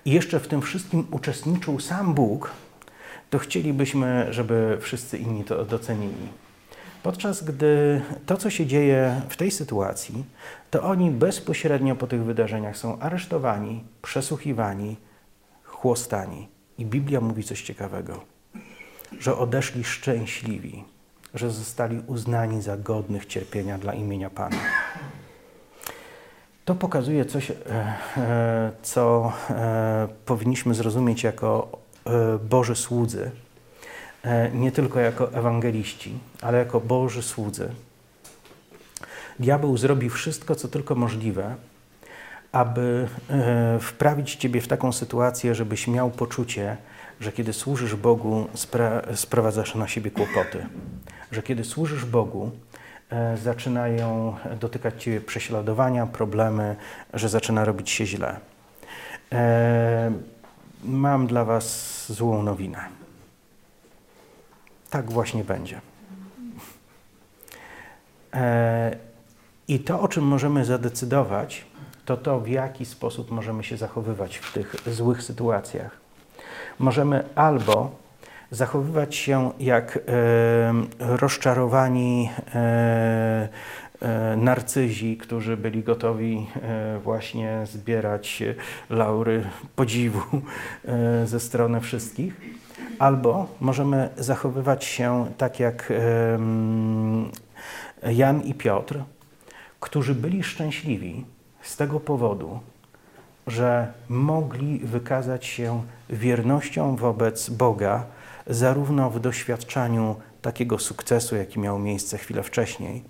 i 0.05 0.11
jeszcze 0.11 0.39
w 0.39 0.47
tym 0.47 0.61
wszystkim 0.61 1.07
uczestniczył 1.11 1.79
sam 1.79 2.13
Bóg, 2.13 2.51
to 3.33 3.39
chcielibyśmy, 3.39 4.27
żeby 4.29 4.77
wszyscy 4.81 5.17
inni 5.17 5.43
to 5.43 5.65
docenili. 5.65 6.27
Podczas 7.03 7.43
gdy 7.43 8.01
to, 8.25 8.37
co 8.37 8.49
się 8.49 8.65
dzieje 8.65 9.21
w 9.29 9.37
tej 9.37 9.51
sytuacji, 9.51 10.23
to 10.71 10.83
oni 10.83 11.11
bezpośrednio 11.11 11.95
po 11.95 12.07
tych 12.07 12.23
wydarzeniach 12.23 12.77
są 12.77 12.99
aresztowani, 12.99 13.83
przesłuchiwani, 14.01 14.95
chłostani. 15.63 16.47
I 16.77 16.85
Biblia 16.85 17.21
mówi 17.21 17.43
coś 17.43 17.61
ciekawego, 17.61 18.21
że 19.19 19.37
odeszli 19.37 19.83
szczęśliwi, 19.83 20.83
że 21.33 21.51
zostali 21.51 22.01
uznani 22.07 22.61
za 22.61 22.77
godnych 22.77 23.25
cierpienia 23.25 23.77
dla 23.77 23.93
imienia 23.93 24.29
Pana. 24.29 24.57
To 26.65 26.75
pokazuje 26.75 27.25
coś, 27.25 27.51
e, 27.51 27.55
e, 28.17 28.71
co 28.81 29.33
e, 29.49 30.07
powinniśmy 30.25 30.73
zrozumieć 30.73 31.23
jako 31.23 31.82
Boży 32.49 32.75
słudzy, 32.75 33.31
nie 34.53 34.71
tylko 34.71 34.99
jako 34.99 35.33
ewangeliści, 35.33 36.13
ale 36.41 36.57
jako 36.57 36.79
Boży 36.79 37.23
słudzy. 37.23 37.69
Diabeł 39.39 39.77
zrobi 39.77 40.09
wszystko, 40.09 40.55
co 40.55 40.67
tylko 40.67 40.95
możliwe, 40.95 41.55
aby 42.51 43.07
wprawić 43.79 44.35
Ciebie 44.35 44.61
w 44.61 44.67
taką 44.67 44.91
sytuację, 44.91 45.55
żebyś 45.55 45.87
miał 45.87 46.11
poczucie, 46.11 46.77
że 47.19 47.31
kiedy 47.31 47.53
służysz 47.53 47.95
Bogu, 47.95 48.47
spra- 48.55 49.15
sprowadzasz 49.15 49.75
na 49.75 49.87
siebie 49.87 50.11
kłopoty. 50.11 50.65
Że 51.31 51.43
kiedy 51.43 51.63
służysz 51.63 52.05
Bogu, 52.05 52.51
E, 53.13 53.37
zaczynają 53.37 54.35
dotykać 54.59 55.03
Ciebie 55.03 55.21
prześladowania, 55.21 56.05
problemy, 56.07 56.75
że 57.13 57.29
zaczyna 57.29 57.65
robić 57.65 57.89
się 57.89 58.05
źle. 58.05 58.39
E, 59.31 60.11
mam 60.83 61.27
dla 61.27 61.45
Was 61.45 62.05
złą 62.11 62.43
nowinę. 62.43 62.79
Tak 64.89 65.11
właśnie 65.11 65.43
będzie. 65.43 65.81
E, 68.33 68.97
I 69.67 69.79
to, 69.79 70.01
o 70.01 70.07
czym 70.07 70.23
możemy 70.23 70.65
zadecydować, 70.65 71.65
to 72.05 72.17
to, 72.17 72.39
w 72.39 72.47
jaki 72.47 72.85
sposób 72.85 73.31
możemy 73.31 73.63
się 73.63 73.77
zachowywać 73.77 74.37
w 74.37 74.53
tych 74.53 74.75
złych 74.87 75.23
sytuacjach. 75.23 75.97
Możemy 76.79 77.23
albo 77.35 77.95
zachowywać 78.51 79.15
się 79.15 79.51
jak 79.59 79.97
e, 79.97 80.01
rozczarowani 80.99 82.29
e, 82.55 83.49
narcyzi, 84.37 85.17
którzy 85.17 85.57
byli 85.57 85.83
gotowi 85.83 86.47
e, 86.61 86.99
właśnie 87.03 87.61
zbierać 87.65 88.43
laury 88.89 89.43
podziwu 89.75 90.41
e, 90.85 91.27
ze 91.27 91.39
strony 91.39 91.81
wszystkich. 91.81 92.41
Albo 92.99 93.47
możemy 93.59 94.09
zachowywać 94.17 94.85
się 94.85 95.25
tak 95.37 95.59
jak 95.59 95.93
Jan 98.03 98.41
i 98.41 98.53
Piotr, 98.53 99.03
którzy 99.79 100.15
byli 100.15 100.43
szczęśliwi 100.43 101.25
z 101.61 101.77
tego 101.77 101.99
powodu, 101.99 102.59
że 103.47 103.93
mogli 104.09 104.79
wykazać 104.79 105.45
się 105.45 105.83
wiernością 106.09 106.95
wobec 106.95 107.49
Boga, 107.49 108.05
zarówno 108.47 109.09
w 109.09 109.19
doświadczaniu 109.19 110.15
takiego 110.41 110.79
sukcesu, 110.79 111.35
jaki 111.35 111.59
miał 111.59 111.79
miejsce 111.79 112.17
chwilę 112.17 112.43
wcześniej, 112.43 113.03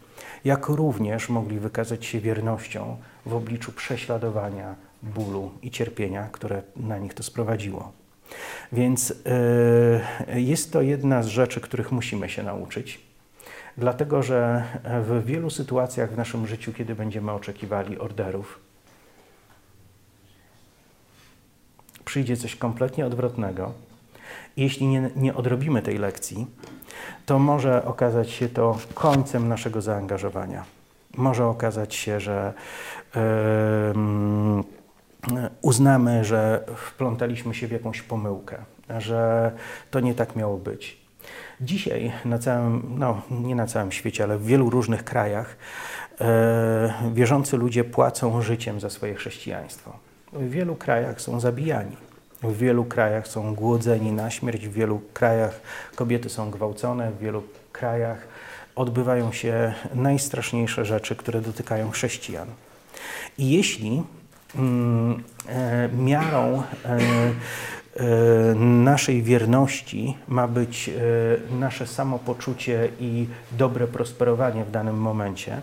jak 0.46 0.67
również 0.67 1.30
mogli 1.30 1.60
wykazać 1.60 2.06
się 2.06 2.19
wiernością 2.19 2.98
w 3.26 3.34
obliczu 3.34 3.72
prześladowania, 3.72 4.76
bólu 5.04 5.52
i 5.62 5.72
cierpienia, 5.72 6.30
które 6.32 6.62
na 6.76 6.98
nich 6.98 7.13
to 7.13 7.24
sprowadziło. 7.24 7.91
Więc 8.72 9.13
yy, 10.28 10.41
jest 10.41 10.74
to 10.74 10.82
jedna 10.82 11.24
z 11.24 11.28
rzeczy, 11.28 11.62
których 11.62 11.91
musimy 11.91 12.30
się 12.30 12.43
nauczyć, 12.43 13.00
dlatego 13.78 14.24
że 14.24 14.63
w 15.02 15.26
wielu 15.26 15.50
sytuacjach 15.50 16.12
w 16.12 16.17
naszym 16.17 16.48
życiu, 16.48 16.74
kiedy 16.74 16.96
będziemy 16.96 17.32
oczekiwali 17.32 18.00
orderów, 18.00 18.60
przyjdzie 22.06 22.38
coś 22.38 22.56
kompletnie 22.56 23.06
odwrotnego 23.06 23.74
jeśli 24.58 24.88
nie, 24.88 25.10
nie 25.15 25.36
odrobimy 25.36 25.82
tej 25.82 25.98
lekcji, 25.98 26.48
to 27.26 27.39
może 27.39 27.86
okazać 27.86 28.30
się 28.30 28.50
to 28.50 28.78
końcem 28.93 29.48
naszego 29.48 29.82
zaangażowania. 29.82 30.63
Może 31.17 31.48
okazać 31.48 31.96
się, 31.96 32.19
że 32.19 32.54
yy, 33.15 33.22
uznamy, 35.62 36.26
że 36.26 36.65
wplątaliśmy 36.76 37.54
się 37.54 37.67
w 37.67 37.72
jakąś 37.72 38.02
pomyłkę, 38.02 38.58
że 38.98 39.52
to 39.91 40.00
nie 40.00 40.13
tak 40.13 40.36
miało 40.36 40.58
być. 40.58 41.04
Dzisiaj 41.62 42.12
na 42.26 42.39
całym, 42.39 42.96
no 42.98 43.22
nie 43.32 43.56
na 43.56 43.67
całym 43.67 43.91
świecie, 43.91 44.24
ale 44.24 44.38
w 44.38 44.46
wielu 44.46 44.69
różnych 44.69 45.04
krajach 45.04 45.58
yy, 46.19 46.26
wierzący 47.13 47.58
ludzie 47.58 47.84
płacą 47.84 48.41
życiem 48.41 48.80
za 48.80 48.89
swoje 48.89 49.15
chrześcijaństwo. 49.15 49.93
W 50.34 50.50
wielu 50.50 50.76
krajach 50.76 51.22
są 51.22 51.39
zabijani. 51.39 51.96
W 52.43 52.58
wielu 52.58 52.86
krajach 52.86 53.27
są 53.27 53.56
głodzeni 53.56 54.12
na 54.12 54.29
śmierć, 54.29 54.67
w 54.67 54.73
wielu 54.73 55.01
krajach 55.13 55.62
kobiety 55.95 56.29
są 56.29 56.51
gwałcone, 56.51 57.12
w 57.12 57.19
wielu 57.19 57.43
krajach 57.71 58.27
odbywają 58.75 59.32
się 59.32 59.73
najstraszniejsze 59.95 60.86
rzeczy, 60.86 61.15
które 61.15 61.41
dotykają 61.41 61.91
chrześcijan. 61.91 62.47
I 63.38 63.51
jeśli 63.51 64.03
mm, 64.56 65.23
e, 65.49 65.89
miarą 65.97 66.63
e, 66.86 66.97
e, 67.95 68.56
naszej 68.56 69.23
wierności 69.23 70.17
ma 70.27 70.47
być 70.47 70.89
nasze 71.60 71.88
samopoczucie 71.88 72.89
i 72.99 73.27
dobre 73.51 73.88
prosperowanie 73.88 74.63
w 74.63 74.71
danym 74.71 74.97
momencie, 74.97 75.62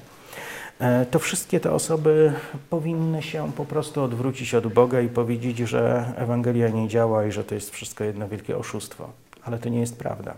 to 1.11 1.19
wszystkie 1.19 1.61
te 1.61 1.73
osoby 1.73 2.33
powinny 2.71 3.23
się 3.23 3.53
po 3.53 3.65
prostu 3.65 4.03
odwrócić 4.03 4.55
od 4.55 4.67
Boga 4.67 5.01
i 5.01 5.09
powiedzieć, 5.09 5.59
że 5.59 6.13
Ewangelia 6.17 6.69
nie 6.69 6.89
działa 6.89 7.25
i 7.25 7.33
że 7.33 7.45
to 7.45 7.55
jest 7.55 7.71
wszystko 7.71 8.05
jedno 8.05 8.29
wielkie 8.29 8.57
oszustwo. 8.57 9.11
Ale 9.43 9.59
to 9.59 9.69
nie 9.69 9.81
jest 9.81 9.99
prawda. 9.99 10.35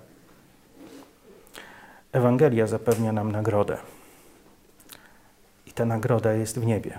Ewangelia 2.12 2.66
zapewnia 2.66 3.12
nam 3.12 3.32
nagrodę. 3.32 3.76
I 5.66 5.72
ta 5.72 5.84
nagroda 5.84 6.32
jest 6.32 6.58
w 6.58 6.66
niebie. 6.66 6.98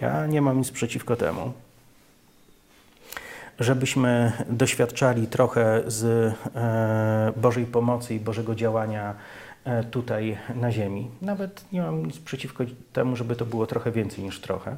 Ja 0.00 0.26
nie 0.26 0.42
mam 0.42 0.58
nic 0.58 0.70
przeciwko 0.70 1.16
temu, 1.16 1.52
żebyśmy 3.58 4.32
doświadczali 4.48 5.26
trochę 5.26 5.82
z 5.86 6.04
e, 6.54 7.32
Bożej 7.36 7.66
pomocy 7.66 8.14
i 8.14 8.20
Bożego 8.20 8.54
działania 8.54 9.14
E, 9.14 9.49
tutaj 9.90 10.38
na 10.54 10.72
Ziemi. 10.72 11.10
Nawet 11.22 11.64
nie 11.72 11.82
mam 11.82 12.06
nic 12.06 12.18
przeciwko 12.18 12.64
temu, 12.92 13.16
żeby 13.16 13.36
to 13.36 13.46
było 13.46 13.66
trochę 13.66 13.90
więcej 13.90 14.24
niż 14.24 14.40
trochę, 14.40 14.76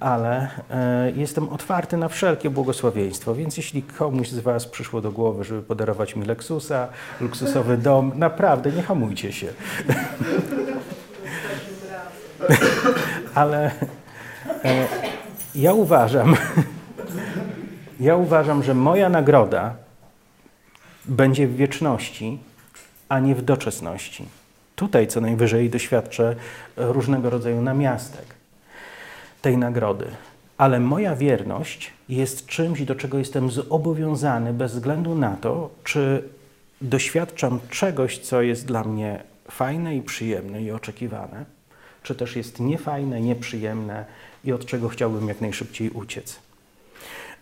ale 0.00 0.48
e, 0.70 1.12
jestem 1.16 1.48
otwarty 1.48 1.96
na 1.96 2.08
wszelkie 2.08 2.50
błogosławieństwo, 2.50 3.34
więc 3.34 3.56
jeśli 3.56 3.82
komuś 3.82 4.28
z 4.28 4.38
Was 4.38 4.66
przyszło 4.66 5.00
do 5.00 5.12
głowy, 5.12 5.44
żeby 5.44 5.62
podarować 5.62 6.16
mi 6.16 6.26
Lexusa, 6.26 6.88
luksusowy 7.20 7.76
dom, 7.76 8.12
naprawdę 8.14 8.72
nie 8.72 8.82
hamujcie 8.82 9.32
się. 9.32 9.46
ale 13.34 13.70
e, 14.64 14.86
ja 15.54 15.72
uważam, 15.72 16.36
ja 18.00 18.16
uważam, 18.16 18.62
że 18.62 18.74
moja 18.74 19.08
nagroda 19.08 19.74
będzie 21.04 21.46
w 21.46 21.56
wieczności 21.56 22.38
a 23.08 23.20
nie 23.20 23.34
w 23.34 23.42
doczesności. 23.42 24.24
Tutaj 24.76 25.06
co 25.06 25.20
najwyżej 25.20 25.70
doświadczę 25.70 26.36
różnego 26.76 27.30
rodzaju 27.30 27.62
namiastek 27.62 28.24
tej 29.42 29.58
nagrody. 29.58 30.06
Ale 30.58 30.80
moja 30.80 31.16
wierność 31.16 31.92
jest 32.08 32.46
czymś, 32.46 32.82
do 32.82 32.94
czego 32.94 33.18
jestem 33.18 33.50
zobowiązany 33.50 34.52
bez 34.52 34.72
względu 34.72 35.14
na 35.14 35.36
to, 35.36 35.70
czy 35.84 36.22
doświadczam 36.80 37.60
czegoś, 37.70 38.18
co 38.18 38.42
jest 38.42 38.66
dla 38.66 38.84
mnie 38.84 39.22
fajne 39.50 39.96
i 39.96 40.02
przyjemne 40.02 40.62
i 40.62 40.70
oczekiwane, 40.70 41.44
czy 42.02 42.14
też 42.14 42.36
jest 42.36 42.60
niefajne, 42.60 43.20
nieprzyjemne 43.20 44.04
i 44.44 44.52
od 44.52 44.66
czego 44.66 44.88
chciałbym 44.88 45.28
jak 45.28 45.40
najszybciej 45.40 45.90
uciec. 45.90 46.38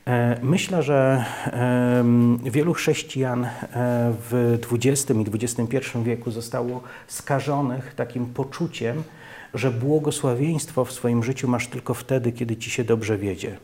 E, 0.07 0.38
myślę, 0.43 0.83
że 0.83 1.25
wielu 2.45 2.73
chrześcijan 2.75 3.45
e, 3.45 3.51
w 4.31 4.59
XX 4.73 5.11
i 5.11 5.45
XXI 5.45 5.79
wieku 6.03 6.31
zostało 6.31 6.83
skażonych 7.07 7.95
takim 7.95 8.27
poczuciem, 8.27 9.03
że 9.55 9.71
błogosławieństwo 9.71 10.85
w 10.85 10.93
swoim 10.93 11.25
życiu 11.25 11.49
masz 11.49 11.69
tylko 11.69 11.95
wtedy, 11.95 12.33
kiedy 12.33 12.57
ci 12.57 12.71
się 12.71 12.85
dobrze 12.85 13.19
wiedzie. 13.19 13.59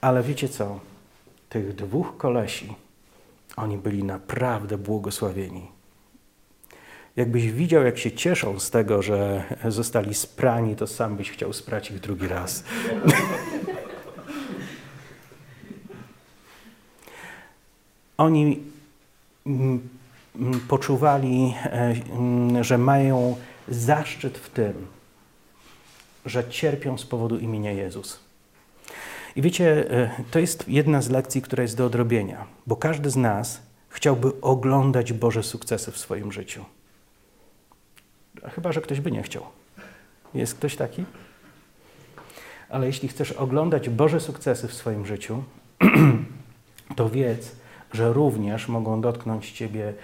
Ale 0.00 0.22
wiecie 0.22 0.48
co? 0.48 0.80
Tych 1.48 1.74
dwóch 1.74 2.16
kolesi, 2.16 2.74
oni 3.56 3.78
byli 3.78 4.04
naprawdę 4.04 4.78
błogosławieni. 4.78 5.66
Jakbyś 7.16 7.52
widział, 7.52 7.84
jak 7.84 7.98
się 7.98 8.12
cieszą 8.12 8.60
z 8.60 8.70
tego, 8.70 9.02
że 9.02 9.44
zostali 9.68 10.14
sprani, 10.14 10.76
to 10.76 10.86
sam 10.86 11.16
byś 11.16 11.30
chciał 11.30 11.52
sprać 11.52 11.90
ich 11.90 12.00
drugi 12.00 12.28
raz. 12.28 12.64
Oni 18.16 18.62
mm, 19.46 19.88
mm, 20.36 20.60
poczuwali, 20.60 21.54
e, 21.64 21.94
mm, 22.12 22.64
że 22.64 22.78
mają 22.78 23.36
zaszczyt 23.68 24.38
w 24.38 24.50
tym, 24.50 24.86
że 26.26 26.48
cierpią 26.48 26.98
z 26.98 27.06
powodu 27.06 27.38
imienia 27.38 27.72
Jezus. 27.72 28.20
I 29.36 29.42
wiecie, 29.42 29.90
e, 29.90 30.10
to 30.30 30.38
jest 30.38 30.68
jedna 30.68 31.02
z 31.02 31.10
lekcji, 31.10 31.42
która 31.42 31.62
jest 31.62 31.76
do 31.76 31.86
odrobienia, 31.86 32.46
bo 32.66 32.76
każdy 32.76 33.10
z 33.10 33.16
nas 33.16 33.62
chciałby 33.88 34.40
oglądać 34.40 35.12
Boże 35.12 35.42
sukcesy 35.42 35.92
w 35.92 35.98
swoim 35.98 36.32
życiu. 36.32 36.64
Chyba, 38.42 38.72
że 38.72 38.80
ktoś 38.80 39.00
by 39.00 39.10
nie 39.10 39.22
chciał. 39.22 39.42
Jest 40.34 40.54
ktoś 40.54 40.76
taki? 40.76 41.04
Ale 42.68 42.86
jeśli 42.86 43.08
chcesz 43.08 43.32
oglądać 43.32 43.88
Boże 43.88 44.20
sukcesy 44.20 44.68
w 44.68 44.74
swoim 44.74 45.06
życiu, 45.06 45.42
to 46.96 47.08
wiedz, 47.10 47.56
że 47.94 48.12
również 48.12 48.68
mogą 48.68 49.00
dotknąć 49.00 49.52
Ciebie 49.52 49.94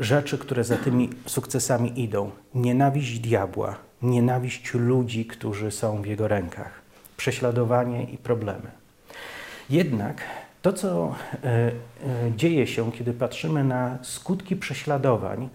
rzeczy, 0.00 0.38
które 0.38 0.64
za 0.64 0.76
tymi 0.76 1.10
sukcesami 1.26 2.00
idą. 2.00 2.30
Nienawiść 2.54 3.18
diabła, 3.18 3.76
nienawiść 4.02 4.74
ludzi, 4.74 5.24
którzy 5.24 5.70
są 5.70 6.02
w 6.02 6.06
jego 6.06 6.28
rękach, 6.28 6.80
prześladowanie 7.16 8.04
i 8.04 8.18
problemy. 8.18 8.70
Jednak 9.70 10.22
to, 10.62 10.72
co 10.72 11.14
e, 11.44 11.46
e, 11.46 11.72
dzieje 12.36 12.66
się, 12.66 12.92
kiedy 12.92 13.12
patrzymy 13.12 13.64
na 13.64 13.98
skutki 14.02 14.56
prześladowań 14.56 15.48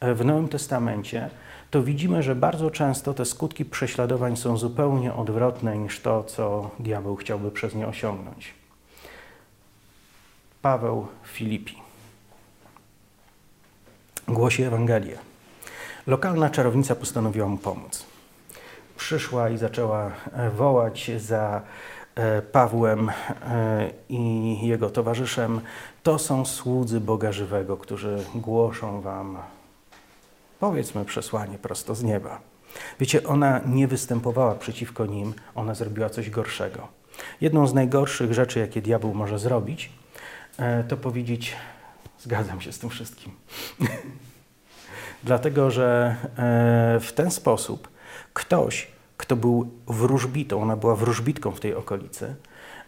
e, 0.00 0.14
w 0.14 0.24
Nowym 0.24 0.48
Testamencie, 0.48 1.30
to 1.70 1.82
widzimy, 1.82 2.22
że 2.22 2.34
bardzo 2.34 2.70
często 2.70 3.14
te 3.14 3.24
skutki 3.24 3.64
prześladowań 3.64 4.36
są 4.36 4.56
zupełnie 4.56 5.14
odwrotne 5.14 5.78
niż 5.78 6.00
to, 6.00 6.24
co 6.24 6.70
diabeł 6.78 7.16
chciałby 7.16 7.50
przez 7.50 7.74
nie 7.74 7.86
osiągnąć. 7.86 8.59
Paweł 10.62 11.06
Filipi 11.24 11.80
głosi 14.28 14.62
Ewangelię. 14.62 15.18
Lokalna 16.06 16.50
czarownica 16.50 16.94
postanowiła 16.94 17.48
mu 17.48 17.58
pomóc. 17.58 18.06
Przyszła 18.96 19.48
i 19.48 19.58
zaczęła 19.58 20.10
e, 20.32 20.50
wołać 20.50 21.10
za 21.16 21.62
e, 22.14 22.42
Pawłem 22.42 23.08
e, 23.10 23.90
i 24.08 24.58
jego 24.66 24.90
towarzyszem. 24.90 25.60
To 26.02 26.18
są 26.18 26.44
słudzy 26.44 27.00
Boga 27.00 27.32
żywego, 27.32 27.76
którzy 27.76 28.24
głoszą 28.34 29.00
wam, 29.00 29.38
powiedzmy, 30.60 31.04
przesłanie 31.04 31.58
prosto 31.58 31.94
z 31.94 32.02
nieba. 32.02 32.40
Wiecie, 33.00 33.24
ona 33.24 33.60
nie 33.66 33.88
występowała 33.88 34.54
przeciwko 34.54 35.06
nim, 35.06 35.34
ona 35.54 35.74
zrobiła 35.74 36.10
coś 36.10 36.30
gorszego. 36.30 36.88
Jedną 37.40 37.66
z 37.66 37.74
najgorszych 37.74 38.34
rzeczy, 38.34 38.58
jakie 38.58 38.82
diabeł 38.82 39.14
może 39.14 39.38
zrobić, 39.38 39.92
to 40.88 40.96
powiedzieć: 40.96 41.56
Zgadzam 42.20 42.60
się 42.60 42.72
z 42.72 42.78
tym 42.78 42.90
wszystkim. 42.90 43.32
Dlatego, 45.24 45.70
że 45.70 46.16
e, 46.24 47.00
w 47.00 47.12
ten 47.14 47.30
sposób 47.30 47.88
ktoś, 48.32 48.88
kto 49.16 49.36
był 49.36 49.70
wróżbitą, 49.86 50.62
ona 50.62 50.76
była 50.76 50.96
wróżbitką 50.96 51.50
w 51.50 51.60
tej 51.60 51.74
okolicy, 51.74 52.34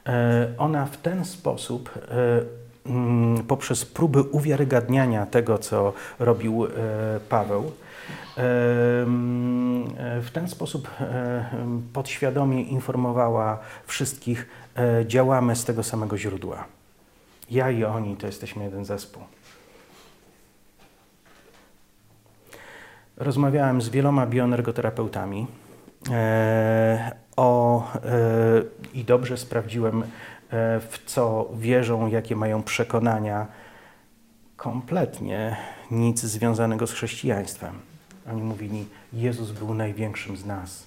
e, 0.06 0.48
ona 0.58 0.86
w 0.86 0.96
ten 0.96 1.24
sposób 1.24 1.90
e, 1.96 2.90
mm, 2.90 3.44
poprzez 3.44 3.84
próby 3.84 4.22
uwiarygadniania 4.22 5.26
tego, 5.26 5.58
co 5.58 5.92
robił 6.18 6.66
Paweł, 7.28 7.72
mm, 8.36 9.84
w 10.22 10.30
ten 10.32 10.48
sposób 10.48 10.90
podświadomie 11.92 12.62
informowała 12.62 13.58
wszystkich, 13.86 14.48
działamy 15.06 15.56
z 15.56 15.64
tego 15.64 15.82
samego 15.82 16.18
źródła. 16.18 16.64
Ja 17.52 17.70
i 17.70 17.84
oni 17.84 18.16
to 18.16 18.26
jesteśmy 18.26 18.64
jeden 18.64 18.84
zespół. 18.84 19.22
Rozmawiałem 23.16 23.82
z 23.82 23.88
wieloma 23.88 24.26
bioenergoterapeutami 24.26 25.46
e, 26.10 27.16
o, 27.36 27.92
e, 27.94 28.00
i 28.94 29.04
dobrze 29.04 29.36
sprawdziłem, 29.36 30.02
e, 30.02 30.06
w 30.80 30.98
co 31.06 31.50
wierzą, 31.54 32.06
jakie 32.06 32.36
mają 32.36 32.62
przekonania. 32.62 33.46
Kompletnie 34.56 35.56
nic 35.90 36.20
związanego 36.20 36.86
z 36.86 36.92
chrześcijaństwem. 36.92 37.74
Oni 38.30 38.42
mówili, 38.42 38.86
Jezus 39.12 39.50
był 39.50 39.74
największym 39.74 40.36
z 40.36 40.44
nas. 40.44 40.86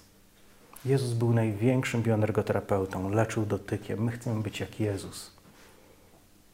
Jezus 0.86 1.14
był 1.14 1.34
największym 1.34 2.04
bioenergoterapeutą, 2.04 3.10
leczył 3.10 3.46
dotykiem. 3.46 4.04
My 4.04 4.12
chcemy 4.12 4.42
być 4.42 4.60
jak 4.60 4.80
Jezus. 4.80 5.35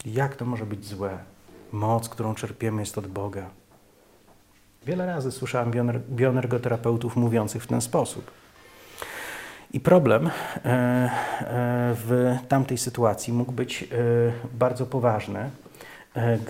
Jak 0.06 0.36
to 0.36 0.46
może 0.46 0.66
być 0.66 0.86
złe? 0.86 1.18
Moc, 1.72 2.10
którą 2.10 2.36
czerpiemy, 2.36 2.82
jest 2.82 2.98
od 2.98 3.08
Boga. 3.08 3.50
Wiele 4.86 5.06
razy 5.06 5.32
słyszałem 5.32 5.72
bioenergoterapeutów 6.10 7.16
mówiących 7.16 7.64
w 7.64 7.68
ten 7.68 7.82
sposób. 7.82 8.32
I 9.74 9.80
problem 9.80 10.28
e, 10.28 10.30
e, 10.30 11.10
w 11.96 12.38
tamtej 12.48 12.78
sytuacji 12.78 13.34
mógł 13.34 13.52
być 13.52 13.84
e, 13.84 13.88
bardzo 14.54 14.86
poważny, 14.86 15.50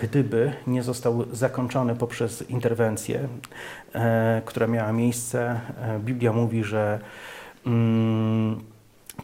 gdyby 0.02 0.52
nie 0.66 0.82
został 0.82 1.24
zakończony 1.32 1.96
poprzez 1.96 2.50
interwencję, 2.50 3.28
która 4.44 4.66
miała 4.66 4.92
miejsce. 4.92 5.60
Biblia 6.00 6.32
mówi, 6.32 6.64
że 6.64 7.00
mm, 7.66 8.60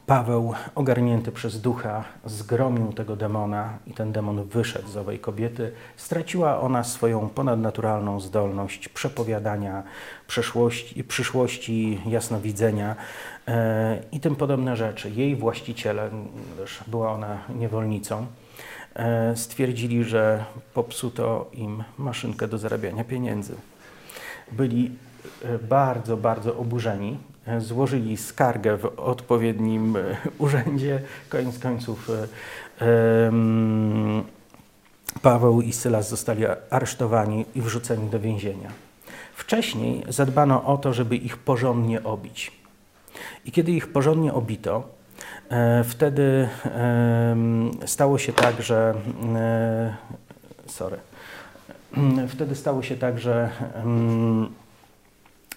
Paweł, 0.07 0.55
ogarnięty 0.75 1.33
przez 1.33 1.61
ducha, 1.61 2.05
zgromił 2.25 2.93
tego 2.93 3.17
demona 3.17 3.79
i 3.87 3.93
ten 3.93 4.13
demon 4.13 4.45
wyszedł 4.45 4.89
z 4.89 4.97
owej 4.97 5.19
kobiety. 5.19 5.73
Straciła 5.97 6.61
ona 6.61 6.85
swoją 6.85 7.29
ponadnaturalną 7.29 8.21
zdolność 8.21 8.89
przepowiadania 8.89 9.83
przeszłości, 10.27 11.05
przyszłości, 11.05 12.01
jasnowidzenia 12.07 12.97
e, 13.49 14.03
i 14.13 14.21
tym 14.21 14.37
podobne 14.37 14.77
rzeczy. 14.77 15.11
Jej 15.11 15.37
właściciele, 15.37 16.11
była 16.87 17.13
ona 17.13 17.39
niewolnicą, 17.55 18.27
e, 18.95 19.37
stwierdzili, 19.37 20.05
że 20.05 20.45
popsuto 20.75 21.51
im 21.53 21.85
maszynkę 21.99 22.49
do 22.49 22.59
zarabiania 22.59 23.05
pieniędzy. 23.05 23.55
Byli 24.53 24.91
e, 25.45 25.59
bardzo, 25.59 26.17
bardzo 26.17 26.57
oburzeni 26.57 27.19
złożyli 27.59 28.17
skargę 28.17 28.77
w 28.77 28.85
odpowiednim 28.97 29.97
e, 29.97 30.01
urzędzie. 30.39 31.03
Koniec 31.29 31.59
końców 31.59 32.11
e, 32.81 33.33
Paweł 35.23 35.61
i 35.61 35.73
Sylas 35.73 36.09
zostali 36.09 36.45
aresztowani 36.71 37.45
i 37.55 37.63
wrzuceni 37.63 38.11
do 38.11 38.21
więzienia. 38.21 38.71
Wcześniej 39.35 40.05
zadbano 40.09 40.65
o 40.65 40.77
to, 40.77 40.93
żeby 40.93 41.17
ich 41.17 41.37
porządnie 41.37 42.05
obić. 42.05 42.53
I 43.45 43.53
kiedy 43.53 43.73
ich 43.73 43.93
porządnie 43.93 44.35
obito, 44.35 44.89
e, 45.51 45.85
wtedy 45.85 46.49
stało 47.87 48.19
się 48.19 48.33
tak, 48.33 48.63
że 48.63 48.95
sorry, 50.67 50.97
wtedy 52.35 52.55
stało 52.55 52.83
się 52.83 52.97
tak, 52.97 53.19
że 53.19 53.51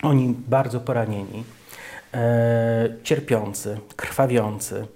oni 0.04 0.36
bardzo 0.48 0.80
poranieni 0.80 1.40
e, 1.40 1.61
cierpiący, 3.04 3.80
krwawiący, 3.95 4.88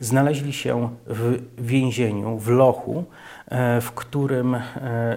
znaleźli 0.00 0.52
się 0.52 0.96
w 1.06 1.38
więzieniu, 1.58 2.38
w 2.38 2.48
lochu, 2.48 3.04
e, 3.46 3.80
w 3.80 3.92
którym 3.92 4.54
e, 4.54 4.60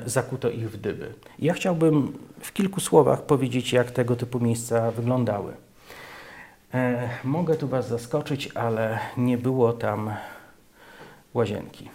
zakuto 0.05 0.49
ich 0.49 0.71
w 0.71 0.77
dyby. 0.77 1.13
Ja 1.39 1.53
chciałbym 1.53 2.17
w 2.39 2.53
kilku 2.53 2.79
słowach 2.79 3.21
powiedzieć, 3.21 3.73
jak 3.73 3.91
tego 3.91 4.15
typu 4.15 4.39
miejsca 4.39 4.91
wyglądały. 4.91 5.53
E, 6.73 7.09
mogę 7.23 7.55
tu 7.55 7.67
Was 7.67 7.87
zaskoczyć, 7.87 8.49
ale 8.55 8.99
nie 9.17 9.37
było 9.37 9.73
tam 9.73 10.13
łazienki. 11.33 11.89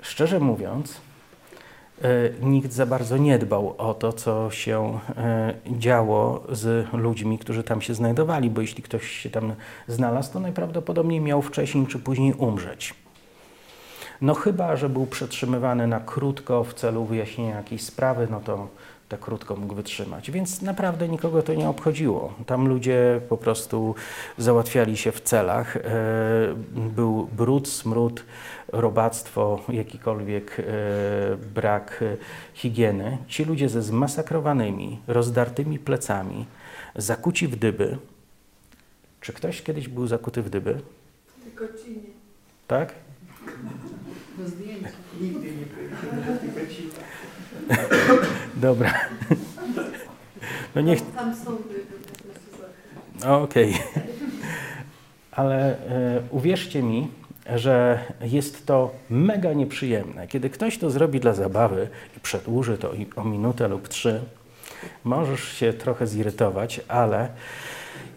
Szczerze 0.00 0.40
mówiąc, 0.40 1.00
nikt 2.42 2.72
za 2.72 2.86
bardzo 2.86 3.16
nie 3.16 3.38
dbał 3.38 3.74
o 3.78 3.94
to, 3.94 4.12
co 4.12 4.50
się 4.50 4.98
działo 5.66 6.42
z 6.52 6.92
ludźmi, 6.92 7.38
którzy 7.38 7.62
tam 7.62 7.80
się 7.82 7.94
znajdowali, 7.94 8.50
bo 8.50 8.60
jeśli 8.60 8.82
ktoś 8.82 9.10
się 9.10 9.30
tam 9.30 9.52
znalazł, 9.86 10.32
to 10.32 10.40
najprawdopodobniej 10.40 11.20
miał 11.20 11.42
wcześniej 11.42 11.86
czy 11.86 11.98
później 11.98 12.32
umrzeć. 12.32 12.94
No 14.20 14.34
chyba, 14.34 14.76
że 14.76 14.88
był 14.88 15.06
przetrzymywany 15.06 15.86
na 15.86 16.00
krótko 16.00 16.64
w 16.64 16.74
celu 16.74 17.04
wyjaśnienia 17.04 17.56
jakiejś 17.56 17.82
sprawy, 17.82 18.28
no 18.30 18.40
to 18.40 18.68
tak 19.08 19.20
krótko 19.20 19.56
mógł 19.56 19.74
wytrzymać. 19.74 20.30
Więc 20.30 20.62
naprawdę 20.62 21.08
nikogo 21.08 21.42
to 21.42 21.54
nie 21.54 21.68
obchodziło. 21.68 22.34
Tam 22.46 22.68
ludzie 22.68 23.20
po 23.28 23.36
prostu 23.36 23.94
załatwiali 24.38 24.96
się 24.96 25.12
w 25.12 25.20
celach. 25.20 25.76
E, 25.76 25.80
był 26.74 27.26
brud, 27.26 27.68
smród, 27.68 28.24
robactwo, 28.68 29.60
jakikolwiek 29.68 30.60
e, 30.60 30.64
brak 31.54 32.04
higieny. 32.54 33.18
Ci 33.28 33.44
ludzie 33.44 33.68
ze 33.68 33.82
zmasakrowanymi, 33.82 34.98
rozdartymi 35.06 35.78
plecami, 35.78 36.46
zakuci 36.96 37.48
w 37.48 37.56
dyby. 37.56 37.98
Czy 39.20 39.32
ktoś 39.32 39.62
kiedyś 39.62 39.88
był 39.88 40.06
zakuty 40.06 40.42
w 40.42 40.50
dyby? 40.50 40.80
Tylko 41.44 41.78
ci 41.78 41.90
nie. 41.90 42.18
Tak? 42.68 42.94
Do 44.38 44.48
zdjęcia. 44.48 44.88
Nigdy 45.20 45.50
nie 45.50 46.66
ci. 46.76 46.88
Dobra. 48.56 48.94
No 50.74 50.80
niech, 50.80 51.00
Okej. 53.26 53.74
Ale 55.30 55.70
e, 55.70 56.20
uwierzcie 56.30 56.82
mi, 56.82 57.08
że 57.56 58.04
jest 58.20 58.66
to 58.66 58.94
mega 59.10 59.52
nieprzyjemne. 59.52 60.28
Kiedy 60.28 60.50
ktoś 60.50 60.78
to 60.78 60.90
zrobi 60.90 61.20
dla 61.20 61.34
zabawy 61.34 61.88
i 62.16 62.20
przedłuży 62.20 62.78
to 62.78 62.92
o 63.16 63.24
minutę 63.24 63.68
lub 63.68 63.88
trzy, 63.88 64.20
możesz 65.04 65.52
się 65.52 65.72
trochę 65.72 66.06
zirytować, 66.06 66.80
ale 66.88 67.28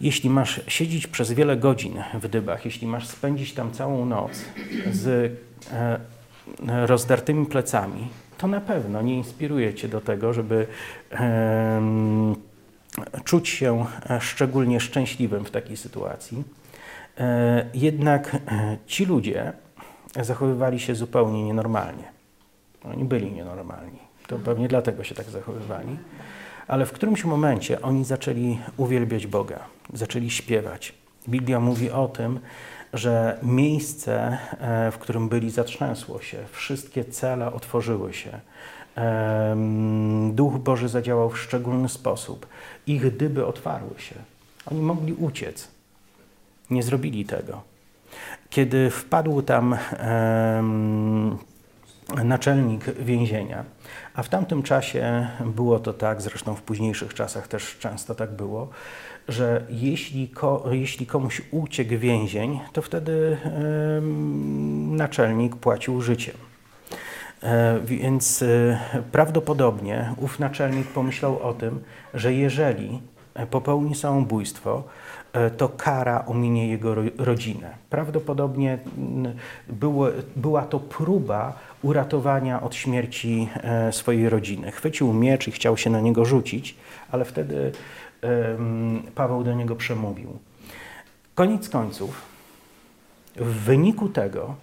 jeśli 0.00 0.30
masz 0.30 0.60
siedzieć 0.68 1.06
przez 1.06 1.32
wiele 1.32 1.56
godzin 1.56 2.02
w 2.14 2.28
dybach, 2.28 2.64
jeśli 2.64 2.86
masz 2.86 3.08
spędzić 3.08 3.54
tam 3.54 3.72
całą 3.72 4.06
noc 4.06 4.30
z 4.92 5.32
e, 5.72 5.98
rozdartymi 6.86 7.46
plecami, 7.46 8.08
to 8.42 8.48
na 8.48 8.60
pewno 8.60 9.02
nie 9.02 9.16
inspiruje 9.16 9.74
cię 9.74 9.88
do 9.88 10.00
tego, 10.00 10.32
żeby 10.32 10.66
czuć 13.24 13.48
się 13.48 13.86
e, 14.10 14.20
szczególnie 14.20 14.80
szczęśliwym 14.80 15.44
w 15.44 15.50
takiej 15.50 15.76
sytuacji. 15.76 16.44
E, 17.18 17.66
Jednak 17.74 18.34
e, 18.34 18.38
ci 18.86 19.04
ludzie 19.04 19.52
zachowywali 20.22 20.80
się 20.80 20.94
zupełnie 20.94 21.44
nienormalnie. 21.44 22.04
Oni 22.84 23.04
byli 23.04 23.32
nienormalni. 23.32 23.98
To 24.26 24.38
pewnie 24.38 24.68
dlatego 24.68 25.04
się 25.04 25.14
tak 25.14 25.30
zachowywali. 25.30 25.96
Ale 26.68 26.86
w 26.86 26.92
którymś 26.92 27.24
momencie 27.24 27.82
oni 27.82 28.04
zaczęli 28.04 28.58
uwielbiać 28.76 29.26
Boga, 29.26 29.58
zaczęli 29.92 30.30
śpiewać. 30.30 30.94
Biblia 31.28 31.60
mówi 31.60 31.90
o 31.90 32.08
tym, 32.08 32.40
że 32.92 33.38
miejsce, 33.42 34.38
e, 34.60 34.90
w 34.90 34.98
którym 34.98 35.28
byli, 35.28 35.50
zatrzęsło 35.50 36.20
się, 36.20 36.38
wszystkie 36.52 37.04
cele 37.04 37.52
otworzyły 37.52 38.14
się. 38.14 38.40
Duch 40.30 40.58
Boży 40.58 40.88
zadziałał 40.88 41.30
w 41.30 41.38
szczególny 41.38 41.88
sposób. 41.88 42.46
Ich 42.86 43.16
dyby 43.16 43.46
otwarły 43.46 43.94
się. 43.98 44.14
Oni 44.70 44.80
mogli 44.80 45.12
uciec. 45.12 45.68
Nie 46.70 46.82
zrobili 46.82 47.24
tego. 47.24 47.62
Kiedy 48.50 48.90
wpadł 48.90 49.42
tam 49.42 49.76
naczelnik 52.24 52.84
więzienia, 52.84 53.64
a 54.14 54.22
w 54.22 54.28
tamtym 54.28 54.62
czasie 54.62 55.28
było 55.44 55.78
to 55.78 55.92
tak, 55.92 56.22
zresztą 56.22 56.54
w 56.54 56.62
późniejszych 56.62 57.14
czasach 57.14 57.48
też 57.48 57.78
często 57.78 58.14
tak 58.14 58.30
było, 58.32 58.68
że 59.28 59.62
jeśli, 59.70 60.28
ko, 60.28 60.64
jeśli 60.70 61.06
komuś 61.06 61.42
uciekł 61.50 61.98
więzień, 61.98 62.60
to 62.72 62.82
wtedy 62.82 63.36
naczelnik 64.90 65.56
płacił 65.56 66.00
życiem. 66.00 66.34
E, 67.42 67.80
Więc 67.84 68.42
e, 68.42 68.78
prawdopodobnie 69.12 70.14
ów 70.16 70.38
naczelnik 70.38 70.86
pomyślał 70.86 71.38
o 71.42 71.52
tym, 71.52 71.80
że 72.14 72.34
jeżeli 72.34 73.00
e, 73.34 73.46
popełni 73.46 73.94
samobójstwo, 73.94 74.82
to 75.56 75.68
kara 75.68 76.24
ominie 76.26 76.68
jego 76.68 76.94
ro- 76.94 77.02
rodzinę. 77.18 77.70
Prawdopodobnie 77.90 78.78
było, 79.68 80.06
była 80.36 80.62
to 80.62 80.80
próba 80.80 81.58
uratowania 81.82 82.62
od 82.62 82.74
śmierci 82.74 83.48
swojej 83.90 84.28
rodziny. 84.28 84.70
Chwycił 84.72 85.12
miecz 85.12 85.48
i 85.48 85.52
chciał 85.52 85.76
się 85.76 85.90
na 85.90 86.00
niego 86.00 86.24
rzucić, 86.24 86.74
ale 87.10 87.24
wtedy 87.24 87.72
Paweł 89.14 89.44
do 89.44 89.54
niego 89.54 89.76
przemówił. 89.76 90.38
Koniec 91.34 91.68
końców, 91.68 92.22
w 93.36 93.64
wyniku 93.64 94.08
tego, 94.08 94.54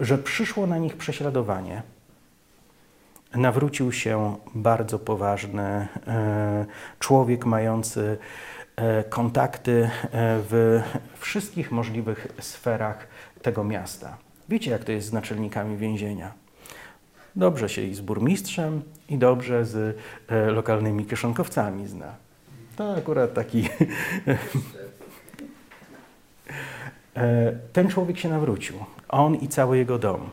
że 0.00 0.18
przyszło 0.18 0.66
na 0.66 0.78
nich 0.78 0.96
prześladowanie, 0.96 1.82
nawrócił 3.34 3.92
się 3.92 4.36
bardzo 4.54 4.98
poważny 4.98 5.62
e, 6.06 6.66
człowiek 6.98 7.46
mający 7.46 8.18
e, 8.76 9.04
kontakty 9.04 9.72
e, 9.82 9.90
w 10.50 10.82
wszystkich 11.18 11.72
możliwych 11.72 12.28
sferach 12.40 13.06
tego 13.42 13.64
miasta. 13.64 14.16
Wiecie, 14.48 14.70
jak 14.70 14.84
to 14.84 14.92
jest 14.92 15.08
z 15.08 15.12
naczelnikami 15.12 15.76
więzienia. 15.76 16.32
Dobrze 17.36 17.68
się 17.68 17.82
i 17.82 17.94
z 17.94 18.00
burmistrzem, 18.00 18.82
i 19.08 19.18
dobrze 19.18 19.64
z 19.64 19.98
lokalnymi 20.28 21.06
kieszonkowcami 21.06 21.86
zna. 21.86 22.25
To 22.76 22.96
akurat 22.96 23.34
taki. 23.34 23.68
E, 27.16 27.52
Ten 27.72 27.88
człowiek 27.88 28.18
się 28.18 28.28
nawrócił. 28.28 28.76
On 29.08 29.34
i 29.34 29.48
cały 29.48 29.78
jego 29.78 29.98
dom. 29.98 30.30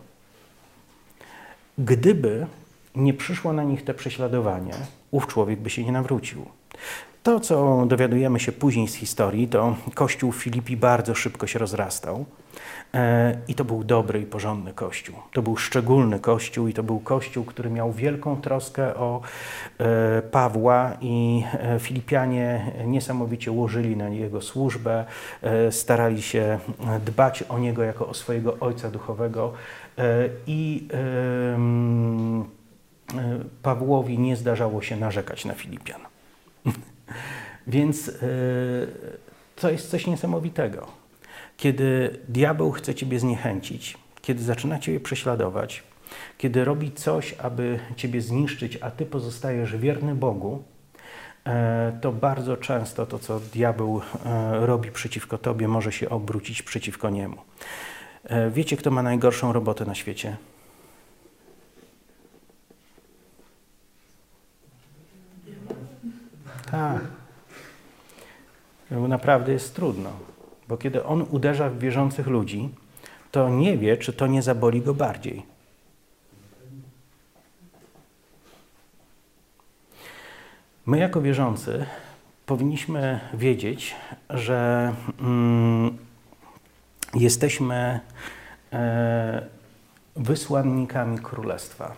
Gdyby 1.77 2.47
nie 2.95 3.13
przyszło 3.13 3.53
na 3.53 3.63
nich 3.63 3.83
te 3.83 3.93
prześladowanie, 3.93 4.73
ów 5.11 5.27
człowiek 5.27 5.59
by 5.59 5.69
się 5.69 5.83
nie 5.83 5.91
nawrócił. 5.91 6.45
To, 7.23 7.39
co 7.39 7.85
dowiadujemy 7.85 8.39
się 8.39 8.51
później 8.51 8.87
z 8.87 8.95
historii, 8.95 9.47
to 9.47 9.75
kościół 9.93 10.31
Filipi 10.31 10.77
bardzo 10.77 11.15
szybko 11.15 11.47
się 11.47 11.59
rozrastał. 11.59 12.25
E, 12.93 13.37
I 13.47 13.55
to 13.55 13.65
był 13.65 13.83
dobry 13.83 14.21
i 14.21 14.25
porządny 14.25 14.73
kościół. 14.73 15.15
To 15.33 15.41
był 15.41 15.57
szczególny 15.57 16.19
kościół 16.19 16.67
i 16.67 16.73
to 16.73 16.83
był 16.83 16.99
kościół, 16.99 17.45
który 17.45 17.69
miał 17.69 17.91
wielką 17.91 18.41
troskę 18.41 18.95
o 18.95 19.21
e, 19.77 20.21
Pawła 20.21 20.91
i 21.01 21.43
e, 21.53 21.79
Filipianie 21.79 22.71
niesamowicie 22.85 23.51
łożyli 23.51 23.97
na 23.97 24.09
jego 24.09 24.41
służbę, 24.41 25.05
starali 25.71 26.21
się 26.21 26.59
dbać 27.05 27.43
o 27.43 27.59
niego 27.59 27.83
jako 27.83 28.07
o 28.07 28.13
swojego 28.13 28.57
ojca 28.59 28.91
duchowego 28.91 29.53
i 30.47 30.87
Pawłowi 33.61 34.19
nie 34.19 34.35
zdarzało 34.35 34.81
się 34.81 34.95
narzekać 34.95 35.45
na 35.45 35.53
Filipian. 35.53 36.01
Więc 37.67 38.09
e, 38.09 38.13
to 39.55 39.69
jest 39.69 39.89
coś 39.89 40.07
niesamowitego. 40.07 40.87
Kiedy 41.57 42.19
diabeł 42.27 42.71
chce 42.71 42.95
ciebie 42.95 43.19
zniechęcić, 43.19 43.97
kiedy 44.21 44.43
zaczyna 44.43 44.79
ciebie 44.79 44.99
prześladować, 44.99 45.83
kiedy 46.37 46.65
robi 46.65 46.91
coś, 46.91 47.33
aby 47.33 47.79
ciebie 47.95 48.21
zniszczyć, 48.21 48.77
a 48.81 48.91
ty 48.91 49.05
pozostajesz 49.05 49.77
wierny 49.77 50.15
Bogu, 50.15 50.63
e, 51.45 51.97
to 52.01 52.11
bardzo 52.11 52.57
często 52.57 53.05
to, 53.05 53.19
co 53.19 53.39
diabeł 53.39 54.01
e, 54.25 54.65
robi 54.65 54.91
przeciwko 54.91 55.37
tobie, 55.37 55.67
może 55.67 55.91
się 55.91 56.09
obrócić 56.09 56.61
przeciwko 56.61 57.09
niemu. 57.09 57.37
Wiecie, 58.51 58.77
kto 58.77 58.91
ma 58.91 59.03
najgorszą 59.03 59.53
robotę 59.53 59.85
na 59.85 59.95
świecie? 59.95 60.37
Tak. 66.73 67.01
Naprawdę 68.91 69.53
jest 69.53 69.75
trudno, 69.75 70.09
bo 70.67 70.77
kiedy 70.77 71.03
on 71.03 71.25
uderza 71.31 71.69
w 71.69 71.79
wierzących 71.79 72.27
ludzi, 72.27 72.69
to 73.31 73.49
nie 73.49 73.77
wie, 73.77 73.97
czy 73.97 74.13
to 74.13 74.27
nie 74.27 74.41
zaboli 74.41 74.81
go 74.81 74.93
bardziej. 74.93 75.45
My, 80.85 80.97
jako 80.97 81.21
wierzący, 81.21 81.85
powinniśmy 82.45 83.19
wiedzieć, 83.33 83.95
że 84.29 84.93
mm, 85.19 85.97
jesteśmy 87.13 87.99
e, 88.73 89.47
wysłannikami 90.15 91.19
królestwa. 91.19 91.95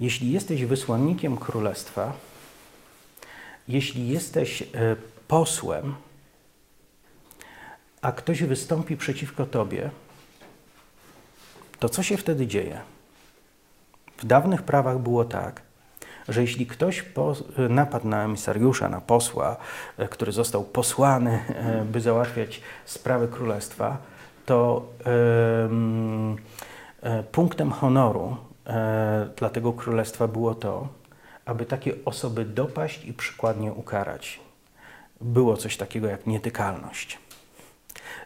Jeśli 0.00 0.32
jesteś 0.32 0.64
wysłannikiem 0.64 1.36
królestwa, 1.36 2.12
jeśli 3.68 4.08
jesteś 4.08 4.62
e, 4.62 4.66
posłem, 5.28 5.94
a 8.02 8.12
ktoś 8.12 8.42
wystąpi 8.42 8.96
przeciwko 8.96 9.46
tobie, 9.46 9.90
to 11.78 11.88
co 11.88 12.02
się 12.02 12.16
wtedy 12.16 12.46
dzieje? 12.46 12.80
W 14.16 14.26
dawnych 14.26 14.62
prawach 14.62 14.98
było 14.98 15.24
tak, 15.24 15.62
że 16.28 16.40
jeśli 16.40 16.66
ktoś 16.66 17.02
po, 17.02 17.34
napadł 17.68 18.08
na 18.08 18.24
emisariusza, 18.24 18.88
na 18.88 19.00
posła, 19.00 19.56
e, 19.98 20.08
który 20.08 20.32
został 20.32 20.64
posłany, 20.64 21.44
e, 21.48 21.84
by 21.84 22.00
załatwiać 22.00 22.60
sprawy 22.84 23.28
królestwa, 23.28 23.98
to 24.46 24.88
e, 27.02 27.22
punktem 27.32 27.70
honoru 27.70 28.36
e, 28.66 29.28
dla 29.36 29.50
tego 29.50 29.72
królestwa 29.72 30.28
było 30.28 30.54
to, 30.54 30.88
aby 31.44 31.66
takie 31.66 31.94
osoby 32.04 32.44
dopaść 32.44 33.04
i 33.04 33.12
przykładnie 33.12 33.72
ukarać. 33.72 34.40
Było 35.20 35.56
coś 35.56 35.76
takiego 35.76 36.08
jak 36.08 36.26
nietykalność. 36.26 37.18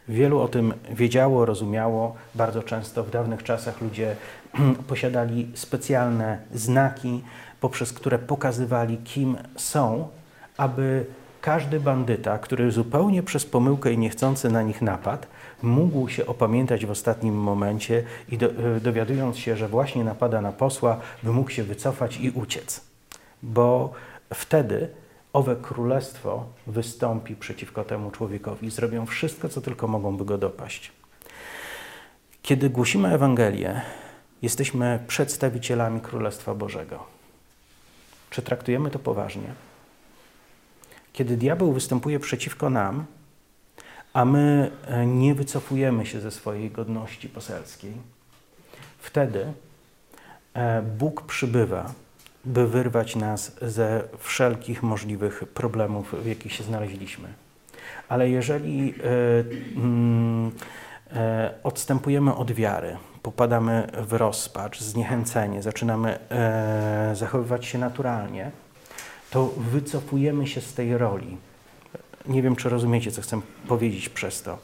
Wielu 0.07 0.39
o 0.39 0.47
tym 0.47 0.73
wiedziało, 0.89 1.45
rozumiało. 1.45 2.15
Bardzo 2.35 2.63
często 2.63 3.03
w 3.03 3.09
dawnych 3.09 3.43
czasach 3.43 3.81
ludzie 3.81 4.15
posiadali 4.87 5.51
specjalne 5.53 6.39
znaki, 6.53 7.23
poprzez 7.61 7.93
które 7.93 8.19
pokazywali, 8.19 8.97
kim 8.97 9.37
są, 9.55 10.07
aby 10.57 11.05
każdy 11.41 11.79
bandyta, 11.79 12.37
który 12.37 12.71
zupełnie 12.71 13.23
przez 13.23 13.45
pomyłkę 13.45 13.93
i 13.93 13.97
niechcący 13.97 14.49
na 14.49 14.61
nich 14.61 14.81
napadł, 14.81 15.27
mógł 15.61 16.09
się 16.09 16.25
opamiętać 16.25 16.85
w 16.85 16.91
ostatnim 16.91 17.35
momencie 17.35 18.03
i 18.29 18.37
do, 18.37 18.47
e, 18.47 18.79
dowiadując 18.79 19.37
się, 19.37 19.55
że 19.55 19.67
właśnie 19.67 20.03
napada 20.03 20.41
na 20.41 20.51
posła, 20.51 20.99
by 21.23 21.31
mógł 21.31 21.49
się 21.49 21.63
wycofać 21.63 22.17
i 22.17 22.29
uciec. 22.29 22.86
Bo 23.43 23.93
wtedy 24.33 24.89
owe 25.33 25.55
królestwo 25.55 26.45
wystąpi 26.67 27.35
przeciwko 27.35 27.83
temu 27.83 28.11
człowiekowi. 28.11 28.69
Zrobią 28.71 29.05
wszystko, 29.05 29.49
co 29.49 29.61
tylko 29.61 29.87
mogą, 29.87 30.17
by 30.17 30.25
go 30.25 30.37
dopaść. 30.37 30.91
Kiedy 32.41 32.69
głosimy 32.69 33.13
Ewangelię, 33.13 33.81
jesteśmy 34.41 34.99
przedstawicielami 35.07 36.01
Królestwa 36.01 36.55
Bożego. 36.55 37.03
Czy 38.29 38.41
traktujemy 38.41 38.91
to 38.91 38.99
poważnie? 38.99 39.53
Kiedy 41.13 41.37
diabeł 41.37 41.73
występuje 41.73 42.19
przeciwko 42.19 42.69
nam, 42.69 43.05
a 44.13 44.25
my 44.25 44.71
e, 44.87 45.05
nie 45.05 45.35
wycofujemy 45.35 46.05
się 46.05 46.21
ze 46.21 46.31
swojej 46.31 46.71
godności 46.71 47.29
poselskiej, 47.29 47.93
wtedy 48.99 49.53
e, 50.53 50.81
Bóg 50.81 51.21
przybywa 51.21 51.93
by 52.47 52.67
wyrwać 52.67 53.15
nas 53.15 53.55
ze 53.61 54.03
wszelkich 54.19 54.83
możliwych 54.83 55.43
problemów, 55.53 56.15
w 56.23 56.25
jakich 56.25 56.53
się 56.53 56.63
znaleźliśmy. 56.63 57.27
Ale 58.09 58.29
jeżeli 58.29 58.93
e, 58.93 59.03
mm, 59.75 60.51
e, 61.13 61.53
odstępujemy 61.63 62.35
od 62.35 62.51
wiary, 62.51 62.97
popadamy 63.23 63.87
w 64.07 64.13
rozpacz, 64.13 64.81
zniechęcenie, 64.81 65.61
zaczynamy 65.61 66.19
e, 66.29 67.11
zachowywać 67.15 67.65
się 67.65 67.77
naturalnie, 67.77 68.51
to 69.31 69.53
wycofujemy 69.57 70.47
się 70.47 70.61
z 70.61 70.73
tej 70.73 70.97
roli. 70.97 71.37
Nie 72.25 72.41
wiem, 72.41 72.55
czy 72.55 72.69
rozumiecie, 72.69 73.11
co 73.11 73.21
chcę 73.21 73.41
powiedzieć 73.67 74.09
przez 74.09 74.41
to. 74.41 74.57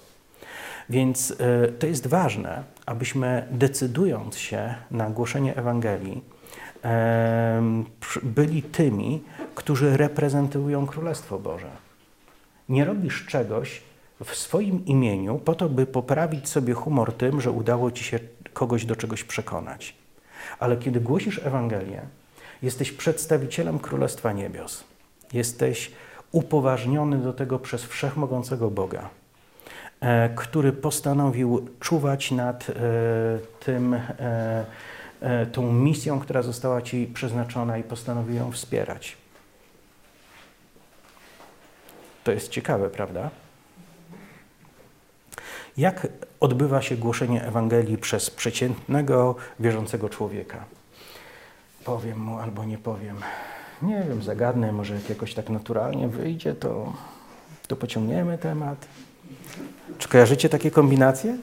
Więc 0.90 1.36
to 1.80 1.88
jest 1.88 2.08
ważne, 2.08 2.64
abyśmy 2.86 3.48
decydując 3.52 4.38
się 4.38 4.76
na 4.92 5.10
głoszenie 5.10 5.56
Ewangelii, 5.56 6.22
byli 8.24 8.64
tymi, 8.64 9.24
którzy 9.56 9.98
reprezentują 9.98 10.88
Królestwo 10.88 11.40
Boże. 11.40 11.70
Nie 12.70 12.86
robisz 12.86 13.26
czegoś 13.26 13.82
w 14.24 14.36
swoim 14.36 14.86
imieniu 14.86 15.40
po 15.40 15.56
to, 15.56 15.70
by 15.70 15.86
poprawić 15.86 16.50
sobie 16.50 16.74
humor 16.74 17.14
tym, 17.14 17.42
że 17.42 17.52
udało 17.52 17.92
ci 17.92 18.04
się 18.04 18.20
kogoś 18.54 18.86
do 18.86 18.96
czegoś 18.96 19.24
przekonać. 19.24 19.96
Ale 20.60 20.78
kiedy 20.78 21.00
głosisz 21.00 21.42
Ewangelię, 21.46 22.02
jesteś 22.62 22.92
przedstawicielem 22.92 23.80
Królestwa 23.80 24.32
Niebios. 24.32 24.84
Jesteś 25.34 25.92
upoważniony 26.32 27.18
do 27.18 27.34
tego 27.34 27.60
przez 27.60 27.84
wszechmogącego 27.84 28.70
Boga, 28.70 29.10
e, 30.00 30.30
który 30.30 30.74
postanowił 30.74 31.68
czuwać 31.80 32.32
nad 32.32 32.70
e, 32.70 32.74
tym 33.60 33.94
e, 33.94 34.66
tą 35.52 35.74
misją, 35.74 36.20
która 36.20 36.42
została 36.42 36.82
Ci 36.82 37.08
przeznaczona 37.14 37.78
i 37.78 37.84
postanowił 37.84 38.36
ją 38.36 38.52
wspierać. 38.52 39.18
To 42.24 42.32
jest 42.32 42.50
ciekawe, 42.50 42.90
prawda? 42.90 43.30
Jak 45.78 46.08
odbywa 46.40 46.82
się 46.82 46.98
głoszenie 46.98 47.44
Ewangelii 47.44 47.98
przez 47.98 48.30
przeciętnego, 48.30 49.36
wierzącego 49.60 50.10
człowieka? 50.10 50.66
Powiem 51.84 52.20
mu 52.20 52.40
albo 52.40 52.66
nie 52.66 52.78
powiem. 52.78 53.18
Nie 53.82 54.04
wiem, 54.10 54.24
zagadnę, 54.24 54.72
może 54.72 54.96
jak 54.96 55.10
jakoś 55.10 55.34
tak 55.34 55.50
naturalnie 55.50 56.08
wyjdzie, 56.08 56.56
to, 56.56 56.94
to 57.68 57.76
pociągniemy 57.76 58.38
temat. 58.38 58.88
Czy 59.98 60.10
kojarzycie 60.10 60.50
takie 60.50 60.72
kombinacje? 60.72 61.38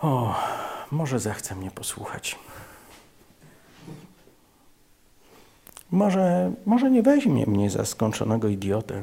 O, 0.00 0.34
może 0.90 1.18
zechce 1.18 1.54
mnie 1.54 1.70
posłuchać. 1.70 2.38
Może, 5.90 6.52
może 6.66 6.90
nie 6.90 7.02
weźmie 7.02 7.46
mnie 7.46 7.70
za 7.70 7.84
skończonego 7.84 8.48
idiotę. 8.48 9.02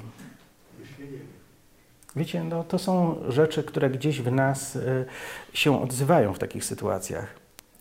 Wiecie, 2.16 2.44
no, 2.44 2.64
to 2.64 2.80
są 2.80 3.16
rzeczy, 3.28 3.64
które 3.64 3.90
gdzieś 3.90 4.22
w 4.22 4.32
nas 4.32 4.76
y, 4.76 5.06
się 5.54 5.82
odzywają 5.82 6.34
w 6.34 6.40
takich 6.40 6.66
sytuacjach. 6.66 7.28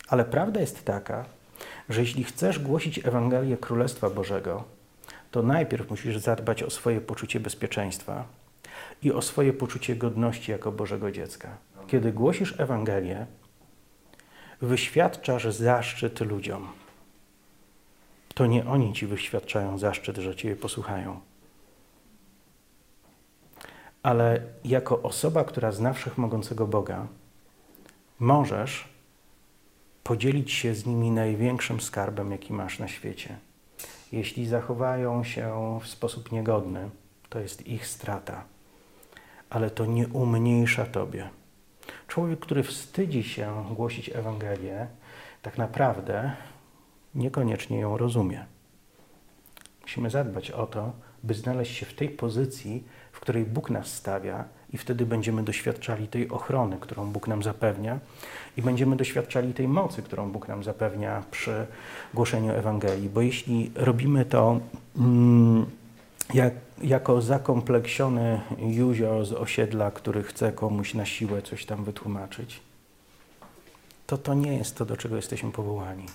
Ale 0.09 0.25
prawda 0.25 0.61
jest 0.61 0.85
taka, 0.85 1.25
że 1.89 2.01
jeśli 2.01 2.25
chcesz 2.25 2.59
głosić 2.59 3.07
Ewangelię 3.07 3.57
Królestwa 3.57 4.11
Bożego, 4.11 4.65
to 5.31 5.43
najpierw 5.43 5.91
musisz 5.91 6.17
zadbać 6.19 6.63
o 6.63 6.71
swoje 6.71 7.01
poczucie 7.01 7.41
bezpieczeństwa 7.41 8.25
i 9.03 9.13
o 9.13 9.23
swoje 9.23 9.53
poczucie 9.53 9.97
godności 9.97 10.53
jako 10.53 10.73
Bożego 10.73 11.11
dziecka. 11.11 11.57
Kiedy 11.87 12.13
głosisz 12.13 12.61
Ewangelię, 12.61 13.27
wyświadczasz 14.63 15.45
zaszczyt 15.45 16.21
ludziom. 16.21 16.69
To 18.35 18.47
nie 18.47 18.67
oni 18.67 18.93
ci 18.93 19.07
wyświadczają 19.07 19.79
zaszczyt, 19.79 20.17
że 20.17 20.37
ciebie 20.37 20.57
posłuchają. 20.57 21.21
Ale 24.03 24.41
jako 24.65 25.03
osoba, 25.03 25.45
która 25.45 25.73
zna 25.73 25.93
wszechmogącego 25.93 26.67
Boga, 26.67 27.07
możesz 28.19 28.89
podzielić 30.05 30.53
się 30.53 30.75
z 30.75 30.87
nimi 30.87 31.11
największym 31.11 31.81
skarbem, 31.81 32.31
jaki 32.31 32.53
masz 32.53 32.79
na 32.79 32.89
świecie. 32.89 33.37
Jeśli 34.13 34.47
zachowają 34.47 35.25
się 35.25 35.79
w 35.83 35.89
sposób 35.89 36.33
niegodny, 36.33 36.91
to 37.29 37.41
jest 37.41 37.67
ich 37.67 37.87
strata, 37.87 38.45
ale 39.51 39.71
to 39.71 39.87
nie 39.87 40.09
umniejsza 40.09 40.87
Tobie. 40.87 41.29
Człowiek, 42.09 42.39
który 42.39 42.63
wstydzi 42.63 43.23
się 43.23 43.65
głosić 43.77 44.11
Ewangelię, 44.15 44.87
tak 45.43 45.59
naprawdę 45.59 46.33
niekoniecznie 47.15 47.81
ją 47.81 47.97
rozumie. 47.97 48.45
Musimy 49.83 50.11
zadbać 50.11 50.51
o 50.51 50.67
to, 50.67 50.93
by 51.23 51.35
znaleźć 51.35 51.77
się 51.77 51.87
w 51.87 51.95
tej 51.95 52.09
pozycji, 52.09 52.85
w 53.13 53.21
której 53.21 53.45
Bóg 53.45 53.71
nas 53.71 53.87
stawia, 53.87 54.45
i 54.73 54.79
wtedy 54.79 55.07
będziemy 55.07 55.43
doświadczali 55.43 56.09
tej 56.09 56.29
ochrony, 56.29 56.77
którą 56.81 57.11
Bóg 57.11 57.29
nam 57.29 57.43
zapewnia, 57.43 57.99
i 58.57 58.63
będziemy 58.63 58.97
doświadczali 58.97 59.55
tej 59.55 59.69
mocy, 59.69 60.03
którą 60.03 60.31
Bóg 60.31 60.49
nam 60.49 60.65
zapewnia 60.65 61.23
przy 61.31 61.67
głoszeniu 62.15 62.53
Ewangelii. 62.53 63.09
Bo 63.09 63.21
jeśli 63.21 63.71
robimy 63.75 64.25
to. 64.25 64.61
Mm, 64.97 65.67
jak, 66.35 66.55
jako 66.83 67.23
zakompleksiony 67.23 68.41
Juzio 68.59 69.25
z 69.25 69.33
osiedla, 69.33 69.91
który 69.91 70.23
chce 70.23 70.53
komuś 70.53 70.95
na 70.95 71.07
siłę 71.07 71.43
coś 71.43 71.67
tam 71.67 71.85
wytłumaczyć, 71.85 72.61
to 74.07 74.19
to 74.19 74.35
nie 74.35 74.57
jest 74.57 74.77
to, 74.77 74.87
do 74.87 74.97
czego 74.97 75.17
jesteśmy 75.17 75.53
powołani. 75.53 76.07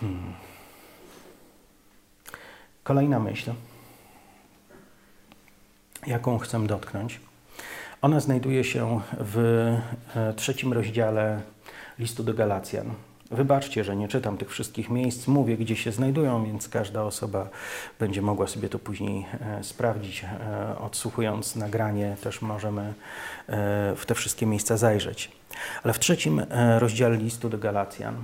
Hmm. 0.00 0.34
Kolejna 2.82 3.18
myśl, 3.18 3.52
jaką 6.06 6.38
chcę 6.38 6.66
dotknąć, 6.66 7.20
ona 8.02 8.20
znajduje 8.20 8.64
się 8.64 9.00
w 9.20 9.38
e, 10.14 10.34
trzecim 10.34 10.72
rozdziale 10.72 11.42
listu 11.98 12.22
do 12.24 12.34
Galacjan. 12.34 12.94
Wybaczcie, 13.30 13.84
że 13.84 13.96
nie 13.96 14.08
czytam 14.08 14.38
tych 14.38 14.50
wszystkich 14.50 14.90
miejsc, 14.90 15.26
mówię, 15.26 15.56
gdzie 15.56 15.76
się 15.76 15.92
znajdują, 15.92 16.44
więc 16.44 16.68
każda 16.68 17.02
osoba 17.02 17.48
będzie 17.98 18.22
mogła 18.22 18.46
sobie 18.46 18.68
to 18.68 18.78
później 18.78 19.26
e, 19.40 19.64
sprawdzić. 19.64 20.24
E, 20.24 20.78
odsłuchując 20.78 21.56
nagranie, 21.56 22.16
też 22.22 22.42
możemy 22.42 22.82
e, 22.82 22.92
w 23.96 24.06
te 24.06 24.14
wszystkie 24.14 24.46
miejsca 24.46 24.76
zajrzeć. 24.76 25.32
Ale 25.82 25.92
w 25.94 25.98
trzecim 25.98 26.42
rozdziale 26.78 27.16
listu 27.16 27.48
do 27.48 27.58
Galacjan 27.58 28.14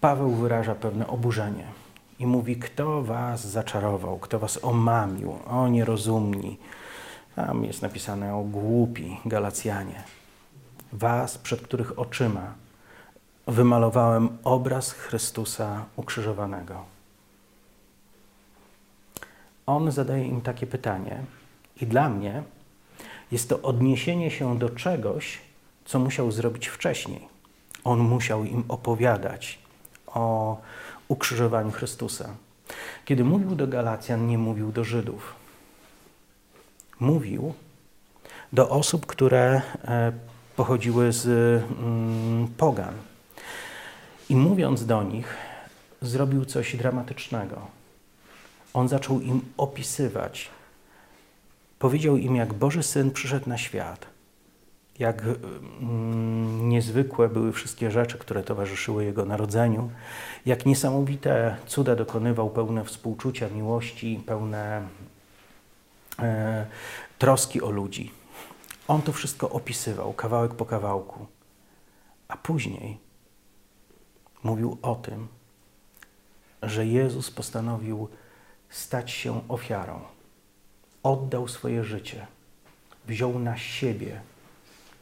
Paweł 0.00 0.30
wyraża 0.30 0.74
pewne 0.74 1.06
oburzenie 1.06 1.64
i 2.18 2.26
mówi: 2.26 2.56
Kto 2.56 3.02
was 3.02 3.46
zaczarował, 3.46 4.18
kto 4.18 4.38
was 4.38 4.64
omamił, 4.64 5.38
o 5.46 5.68
nierozumni. 5.68 6.58
Tam 7.36 7.64
jest 7.64 7.82
napisane 7.82 8.34
o 8.34 8.42
głupi 8.42 9.16
Galacjanie. 9.24 10.02
Was, 10.92 11.38
przed 11.38 11.60
których 11.60 11.98
oczyma 11.98 12.54
wymalowałem 13.48 14.28
obraz 14.44 14.92
Chrystusa 14.92 15.84
ukrzyżowanego. 15.96 16.84
On 19.66 19.92
zadaje 19.92 20.26
im 20.26 20.40
takie 20.40 20.66
pytanie, 20.66 21.22
i 21.80 21.86
dla 21.86 22.08
mnie 22.08 22.42
jest 23.32 23.48
to 23.48 23.62
odniesienie 23.62 24.30
się 24.30 24.58
do 24.58 24.70
czegoś, 24.70 25.38
co 25.84 25.98
musiał 25.98 26.32
zrobić 26.32 26.68
wcześniej. 26.68 27.28
On 27.84 27.98
musiał 27.98 28.44
im 28.44 28.64
opowiadać 28.68 29.58
o 30.06 30.56
ukrzyżowaniu 31.08 31.70
Chrystusa. 31.70 32.28
Kiedy 33.04 33.24
mówił 33.24 33.54
do 33.54 33.66
Galacjan, 33.66 34.26
nie 34.26 34.38
mówił 34.38 34.72
do 34.72 34.84
Żydów. 34.84 35.34
Mówił 37.00 37.54
do 38.52 38.70
osób, 38.70 39.06
które 39.06 39.62
e, 39.84 40.12
pochodziły 40.56 41.12
z 41.12 41.26
mm, 41.26 42.48
pogan. 42.56 43.07
I 44.28 44.36
mówiąc 44.36 44.86
do 44.86 45.02
nich, 45.02 45.36
zrobił 46.02 46.44
coś 46.44 46.76
dramatycznego. 46.76 47.66
On 48.74 48.88
zaczął 48.88 49.20
im 49.20 49.40
opisywać. 49.56 50.50
Powiedział 51.78 52.16
im, 52.16 52.36
jak 52.36 52.54
Boży 52.54 52.82
Syn 52.82 53.10
przyszedł 53.10 53.48
na 53.48 53.58
świat, 53.58 54.06
jak 54.98 55.22
mm, 55.22 56.68
niezwykłe 56.68 57.28
były 57.28 57.52
wszystkie 57.52 57.90
rzeczy, 57.90 58.18
które 58.18 58.42
towarzyszyły 58.42 59.04
Jego 59.04 59.24
narodzeniu, 59.24 59.90
jak 60.46 60.66
niesamowite 60.66 61.56
cuda 61.66 61.96
dokonywał, 61.96 62.50
pełne 62.50 62.84
współczucia, 62.84 63.48
miłości, 63.48 64.22
pełne 64.26 64.88
e, 66.18 66.66
troski 67.18 67.62
o 67.62 67.70
ludzi. 67.70 68.12
On 68.88 69.02
to 69.02 69.12
wszystko 69.12 69.50
opisywał, 69.50 70.12
kawałek 70.12 70.54
po 70.54 70.64
kawałku. 70.64 71.26
A 72.28 72.36
później 72.36 73.07
mówił 74.42 74.78
o 74.82 74.94
tym, 74.94 75.28
że 76.62 76.86
Jezus 76.86 77.30
postanowił 77.30 78.08
stać 78.68 79.10
się 79.10 79.48
ofiarą. 79.48 80.00
Oddał 81.02 81.48
swoje 81.48 81.84
życie, 81.84 82.26
wziął 83.06 83.38
na 83.38 83.56
siebie 83.56 84.20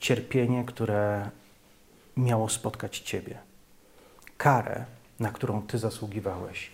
cierpienie, 0.01 0.64
które 0.64 1.30
miało 2.16 2.49
spotkać 2.49 2.99
Ciebie, 2.99 3.39
karę, 4.37 4.84
na 5.20 5.30
którą 5.30 5.62
Ty 5.62 5.78
zasługiwałeś. 5.78 6.70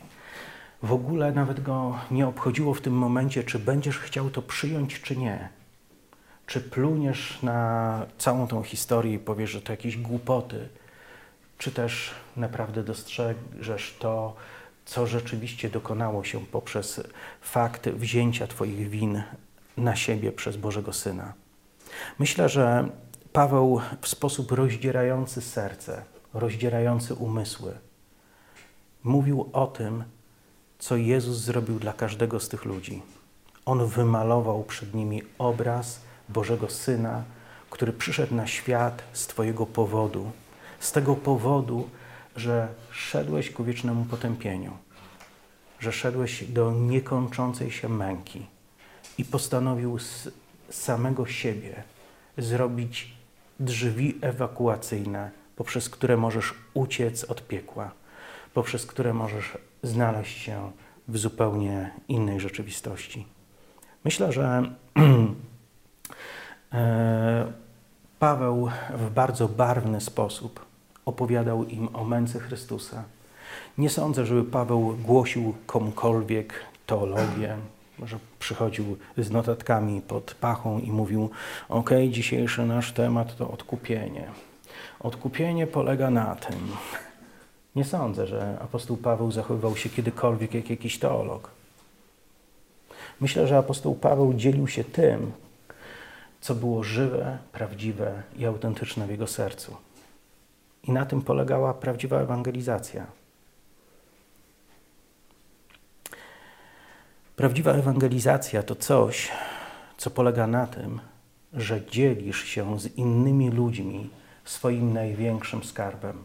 W 0.83 0.93
ogóle 0.93 1.33
nawet 1.33 1.63
go 1.63 1.99
nie 2.11 2.27
obchodziło 2.27 2.75
w 2.75 2.81
tym 2.81 2.93
momencie, 2.93 3.45
czy 3.45 3.59
będziesz 3.59 3.99
chciał 3.99 4.31
to 4.31 4.43
przyjąć, 4.43 5.01
czy 5.01 5.17
nie. 5.17 5.49
Czy 6.47 6.61
pluniesz 6.61 7.43
na 7.43 8.07
całą 8.19 8.47
tą 8.47 8.63
historię 8.63 9.15
i 9.15 9.19
powiesz, 9.19 9.51
że 9.51 9.63
to 9.63 9.73
jakieś 9.73 9.97
głupoty, 9.97 10.69
czy 11.63 11.71
też 11.71 12.11
naprawdę 12.37 12.83
dostrzeżesz 12.83 13.97
to, 13.99 14.35
co 14.85 15.07
rzeczywiście 15.07 15.71
dokonało 15.71 16.25
się 16.25 16.47
poprzez 16.47 17.01
fakt 17.41 17.89
wzięcia 17.89 18.47
Twoich 18.47 18.89
win 18.89 19.23
na 19.77 19.97
siebie 19.97 20.33
przez 20.33 20.57
Bożego 20.57 20.93
Syna. 20.93 21.33
Myślę, 22.19 22.49
że 22.49 22.89
Paweł 23.33 23.81
w 24.01 24.09
sposób 24.09 24.53
rozdzierający 24.53 25.41
serce, 25.41 26.03
rozdzierający 26.35 27.15
umysły, 27.15 27.73
mówił 29.05 29.51
o 29.53 29.67
tym, 29.67 30.05
co 30.79 30.97
Jezus 30.97 31.37
zrobił 31.37 31.79
dla 31.79 31.93
każdego 31.93 32.41
z 32.41 32.49
tych 32.49 32.65
ludzi. 32.65 33.03
On 33.67 33.87
wymalował 33.87 34.65
przed 34.65 34.95
nimi 34.95 35.23
obraz 35.39 36.01
Bożego 36.29 36.71
Syna, 36.71 37.25
który 37.71 37.93
przyszedł 37.93 38.35
na 38.35 38.47
świat 38.47 39.03
z 39.13 39.27
Twojego 39.27 39.67
powodu, 39.67 40.33
z 40.83 40.93
tego 40.93 41.17
powodu, 41.17 41.89
że 42.37 42.69
szedłeś 42.91 43.51
ku 43.51 43.65
wiecznemu 43.65 44.05
potępieniu, 44.05 44.77
że 45.81 45.93
szedłeś 45.93 46.45
do 46.45 46.73
niekończącej 46.73 47.71
się 47.71 47.89
męki 47.89 48.47
i 49.19 49.25
postanowił 49.25 49.99
z 49.99 50.29
samego 50.71 51.27
siebie 51.27 51.83
zrobić 52.39 53.15
drzwi 53.61 54.19
ewakuacyjne, 54.21 55.31
poprzez 55.57 55.91
które 55.91 56.17
możesz 56.17 56.55
uciec 56.75 57.25
od 57.25 57.47
piekła, 57.47 57.91
poprzez 58.55 58.87
które 58.87 59.15
możesz 59.15 59.59
znaleźć 59.83 60.39
się 60.39 60.73
w 61.09 61.19
zupełnie 61.19 61.91
innej 62.09 62.41
rzeczywistości. 62.41 63.27
Myślę, 64.05 64.33
że 64.33 64.63
e, 66.73 67.53
Paweł 68.19 68.71
w 68.95 69.11
bardzo 69.11 69.49
barwny 69.49 70.01
sposób 70.01 70.72
opowiadał 71.05 71.65
im 71.65 71.97
o 71.97 72.05
męce 72.05 72.41
Chrystusa. 72.41 73.05
Nie 73.79 73.91
sądzę, 73.91 74.27
żeby 74.27 74.45
Paweł 74.45 74.97
głosił 75.05 75.55
komukolwiek 75.67 76.55
teologię, 76.87 77.57
że 78.03 78.19
przychodził 78.39 78.97
z 79.19 79.31
notatkami 79.31 80.01
pod 80.01 80.35
pachą 80.35 80.81
i 80.81 80.91
mówił: 80.91 81.31
OK, 81.69 81.91
dzisiejszy 82.11 82.67
nasz 82.67 82.93
temat 82.93 83.37
to 83.37 83.51
odkupienie. 83.51 84.29
Odkupienie 85.01 85.67
polega 85.67 86.11
na 86.11 86.37
tym. 86.37 86.59
Nie 87.77 87.85
sądzę, 87.85 88.27
że 88.27 88.59
apostoł 88.61 88.97
Paweł 88.97 89.33
zachowywał 89.33 89.77
się 89.77 89.89
kiedykolwiek 89.89 90.55
jak 90.55 90.71
jakiś 90.71 90.99
teolog. 90.99 91.51
Myślę, 93.21 93.47
że 93.47 93.59
apostoł 93.59 93.95
Paweł 93.95 94.35
dzielił 94.35 94.69
się 94.69 94.85
tym, 94.85 95.33
co 96.41 96.55
było 96.55 96.83
żywe, 96.85 97.39
prawdziwe 97.53 98.23
i 98.37 98.47
autentyczne 98.47 99.07
w 99.07 99.11
jego 99.11 99.27
sercu. 99.27 99.77
I 100.85 100.93
na 100.93 101.07
tym 101.07 101.23
polegała 101.23 101.75
prawdziwa 101.75 102.21
ewangelizacja. 102.21 103.07
Prawdziwa 107.37 107.73
ewangelizacja 107.73 108.63
to 108.63 108.77
coś, 108.77 109.31
co 109.97 110.11
polega 110.11 110.47
na 110.47 110.67
tym, 110.67 111.01
że 111.53 111.87
dzielisz 111.87 112.45
się 112.45 112.81
z 112.81 112.97
innymi 112.97 113.51
ludźmi 113.51 114.11
swoim 114.45 114.93
największym 114.93 115.65
skarbem. 115.65 116.25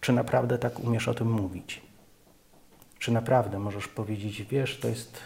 Czy 0.00 0.12
naprawdę 0.12 0.58
tak 0.58 0.80
umiesz 0.80 1.08
o 1.08 1.14
tym 1.14 1.30
mówić? 1.30 1.82
Czy 2.98 3.12
naprawdę 3.12 3.58
możesz 3.58 3.88
powiedzieć, 3.88 4.42
wiesz, 4.42 4.78
to 4.78 4.88
jest, 4.88 5.18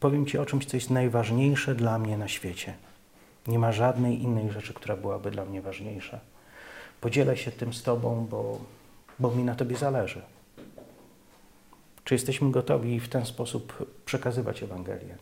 powiem 0.00 0.26
Ci 0.26 0.38
o 0.38 0.46
czymś, 0.46 0.66
co 0.66 0.76
jest 0.76 0.90
najważniejsze 0.90 1.74
dla 1.74 1.98
mnie 1.98 2.18
na 2.18 2.28
świecie. 2.28 2.74
Nie 3.46 3.58
ma 3.58 3.72
żadnej 3.72 4.22
innej 4.22 4.50
rzeczy, 4.50 4.74
która 4.74 4.96
byłaby 4.96 5.30
dla 5.30 5.44
mnie 5.44 5.62
ważniejsza. 5.62 6.20
Podzielę 7.02 7.36
się 7.36 7.52
tym 7.52 7.72
z 7.74 7.82
Tobą, 7.82 8.26
bo, 8.30 8.58
bo 9.18 9.30
mi 9.30 9.44
na 9.44 9.54
Tobie 9.54 9.76
zależy. 9.76 10.22
Czy 12.04 12.14
jesteśmy 12.14 12.50
gotowi 12.50 13.00
w 13.00 13.08
ten 13.08 13.26
sposób 13.26 13.92
przekazywać 14.04 14.62
Ewangelię? 14.62 15.16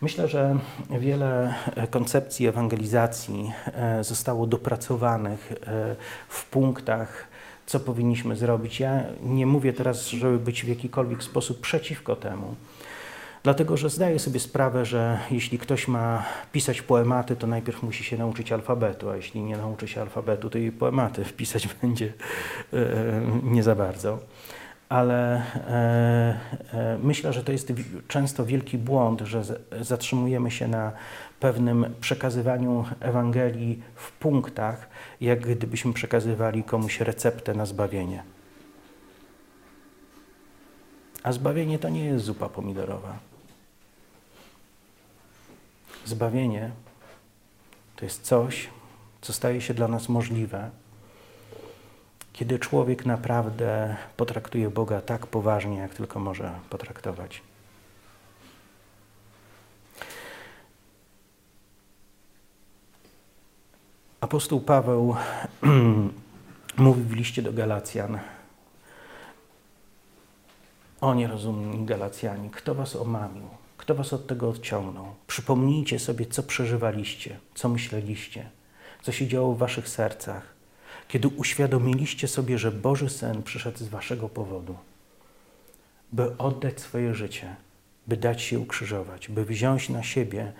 Myślę, 0.00 0.28
że 0.28 0.58
wiele 0.90 1.54
koncepcji 1.90 2.46
ewangelizacji 2.46 3.52
e, 3.66 4.04
zostało 4.04 4.46
dopracowanych 4.46 5.52
e, 5.52 5.96
w 6.28 6.44
punktach, 6.44 7.28
co 7.66 7.80
powinniśmy 7.80 8.36
zrobić. 8.36 8.80
Ja 8.80 9.04
nie 9.22 9.46
mówię 9.46 9.72
teraz, 9.72 10.06
żeby 10.06 10.38
być 10.38 10.64
w 10.64 10.68
jakikolwiek 10.68 11.22
sposób 11.22 11.60
przeciwko 11.60 12.16
temu, 12.16 12.54
dlatego 13.46 13.76
że 13.76 13.90
zdaję 13.90 14.18
sobie 14.18 14.40
sprawę, 14.40 14.84
że 14.84 15.18
jeśli 15.30 15.58
ktoś 15.58 15.88
ma 15.88 16.24
pisać 16.52 16.82
poematy, 16.82 17.36
to 17.36 17.46
najpierw 17.46 17.82
musi 17.82 18.04
się 18.04 18.18
nauczyć 18.18 18.52
alfabetu, 18.52 19.10
a 19.10 19.16
jeśli 19.16 19.42
nie 19.42 19.56
nauczy 19.56 19.88
się 19.88 20.00
alfabetu, 20.00 20.50
to 20.50 20.58
i 20.58 20.72
poematy 20.72 21.24
wpisać 21.32 21.68
będzie 21.82 22.12
e, 22.72 22.76
nie 23.42 23.62
za 23.62 23.74
bardzo 23.74 24.18
ale 24.88 25.36
e, 25.36 26.38
e, 26.72 26.98
myślę, 27.02 27.32
że 27.32 27.44
to 27.44 27.52
jest 27.52 27.72
często 28.08 28.46
wielki 28.46 28.78
błąd, 28.78 29.20
że 29.20 29.42
zatrzymujemy 29.80 30.50
się 30.50 30.68
na 30.68 30.92
pewnym 31.40 31.94
przekazywaniu 32.00 32.84
Ewangelii 33.00 33.82
w 33.94 34.12
punktach, 34.12 34.88
jak 35.20 35.40
gdybyśmy 35.40 35.92
przekazywali 35.92 36.64
komuś 36.64 37.00
receptę 37.00 37.54
na 37.54 37.66
zbawienie. 37.66 38.22
A 41.22 41.32
zbawienie 41.32 41.78
to 41.78 41.88
nie 41.88 42.04
jest 42.04 42.24
zupa 42.24 42.48
pomidorowa. 42.48 43.35
Zbawienie 46.06 46.70
to 47.96 48.04
jest 48.04 48.22
coś, 48.22 48.68
co 49.20 49.32
staje 49.32 49.60
się 49.60 49.74
dla 49.74 49.88
nas 49.88 50.08
możliwe 50.08 50.70
kiedy 52.36 52.58
człowiek 52.58 53.06
naprawdę 53.06 53.96
potraktuje 54.16 54.70
Boga 54.70 55.00
tak 55.00 55.26
poważnie, 55.26 55.76
jak 55.76 55.94
tylko 55.94 56.20
może 56.20 56.52
potraktować. 56.70 57.42
Apostoł 64.20 64.60
Paweł 64.60 65.16
mówi 66.76 67.02
w 67.02 67.12
liście 67.12 67.42
do 67.42 67.52
Galacjan: 67.52 68.18
O 71.00 71.14
nierozumni 71.14 71.86
Galacjani, 71.86 72.50
kto 72.50 72.74
was 72.74 72.96
omamił? 72.96 73.48
Kto 73.76 73.94
was 73.94 74.12
od 74.12 74.26
tego 74.26 74.48
odciągnął? 74.48 75.14
Przypomnijcie 75.26 75.98
sobie, 75.98 76.26
co 76.26 76.42
przeżywaliście, 76.42 77.38
co 77.54 77.68
myśleliście, 77.68 78.50
co 79.02 79.12
się 79.12 79.28
działo 79.28 79.54
w 79.54 79.58
waszych 79.58 79.88
sercach, 79.88 80.54
kiedy 81.08 81.28
uświadomiliście 81.28 82.28
sobie, 82.28 82.58
że 82.58 82.72
Boży 82.72 83.10
Syn 83.10 83.42
przyszedł 83.42 83.78
z 83.78 83.88
waszego 83.88 84.28
powodu, 84.28 84.76
by 86.12 86.38
oddać 86.38 86.80
swoje 86.80 87.14
życie, 87.14 87.56
by 88.06 88.16
dać 88.16 88.42
się 88.42 88.58
ukrzyżować, 88.58 89.28
by 89.28 89.44
wziąć 89.44 89.88
na 89.88 90.02
siebie 90.02 90.52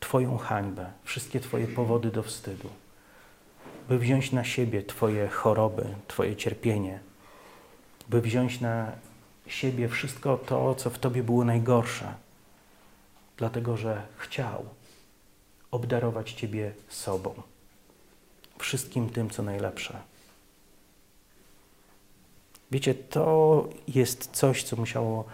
Twoją 0.00 0.38
hańbę, 0.38 0.86
wszystkie 1.04 1.40
Twoje 1.40 1.68
powody 1.68 2.10
do 2.10 2.22
wstydu, 2.22 2.68
by 3.88 3.98
wziąć 3.98 4.32
na 4.32 4.44
siebie 4.44 4.82
Twoje 4.82 5.28
choroby, 5.28 5.84
Twoje 6.08 6.36
cierpienie, 6.36 6.98
by 8.08 8.20
wziąć 8.20 8.60
na 8.60 8.92
siebie 9.46 9.88
wszystko 9.88 10.38
to, 10.38 10.74
co 10.74 10.90
w 10.90 10.98
Tobie 10.98 11.22
było 11.22 11.44
najgorsze, 11.44 12.14
dlatego 13.40 13.76
że 13.76 14.02
chciał 14.16 14.64
obdarować 15.70 16.32
Ciebie 16.32 16.72
sobą, 16.88 17.34
wszystkim 18.58 19.10
tym, 19.10 19.30
co 19.30 19.42
najlepsze. 19.42 19.96
Wiecie, 22.70 22.94
to 22.94 23.68
jest 23.88 24.30
coś, 24.32 24.62
co 24.62 24.76
musiało 24.76 25.24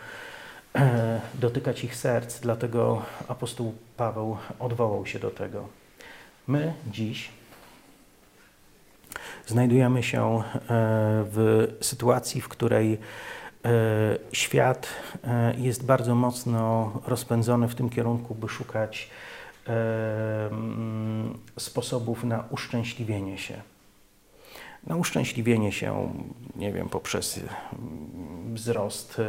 e, 0.75 1.21
dotykać 1.35 1.85
ich 1.85 1.97
serc, 1.97 2.41
dlatego 2.41 3.03
apostoł 3.29 3.75
Paweł 3.97 4.37
odwołał 4.59 5.07
się 5.07 5.19
do 5.19 5.31
tego. 5.31 5.69
My 6.47 6.75
dziś 6.91 7.31
znajdujemy 9.47 10.03
się 10.03 10.23
e, 10.25 10.43
w 11.33 11.69
sytuacji, 11.81 12.41
w 12.41 12.49
której 12.49 12.99
świat 14.33 14.89
jest 15.59 15.85
bardzo 15.85 16.14
mocno 16.14 16.93
rozpędzony 17.07 17.69
w 17.69 17.75
tym 17.75 17.91
kierunku, 17.91 18.35
by 18.35 18.49
szukać 18.49 19.11
sposobów 21.59 22.25
na 22.25 22.45
uszczęśliwienie 22.51 23.39
się. 23.39 23.62
Na 24.87 24.97
uszczęśliwienie 24.97 25.73
się, 25.73 26.12
nie 26.57 26.73
wiem, 26.73 26.89
poprzez 26.89 27.41
wzrost 28.55 29.23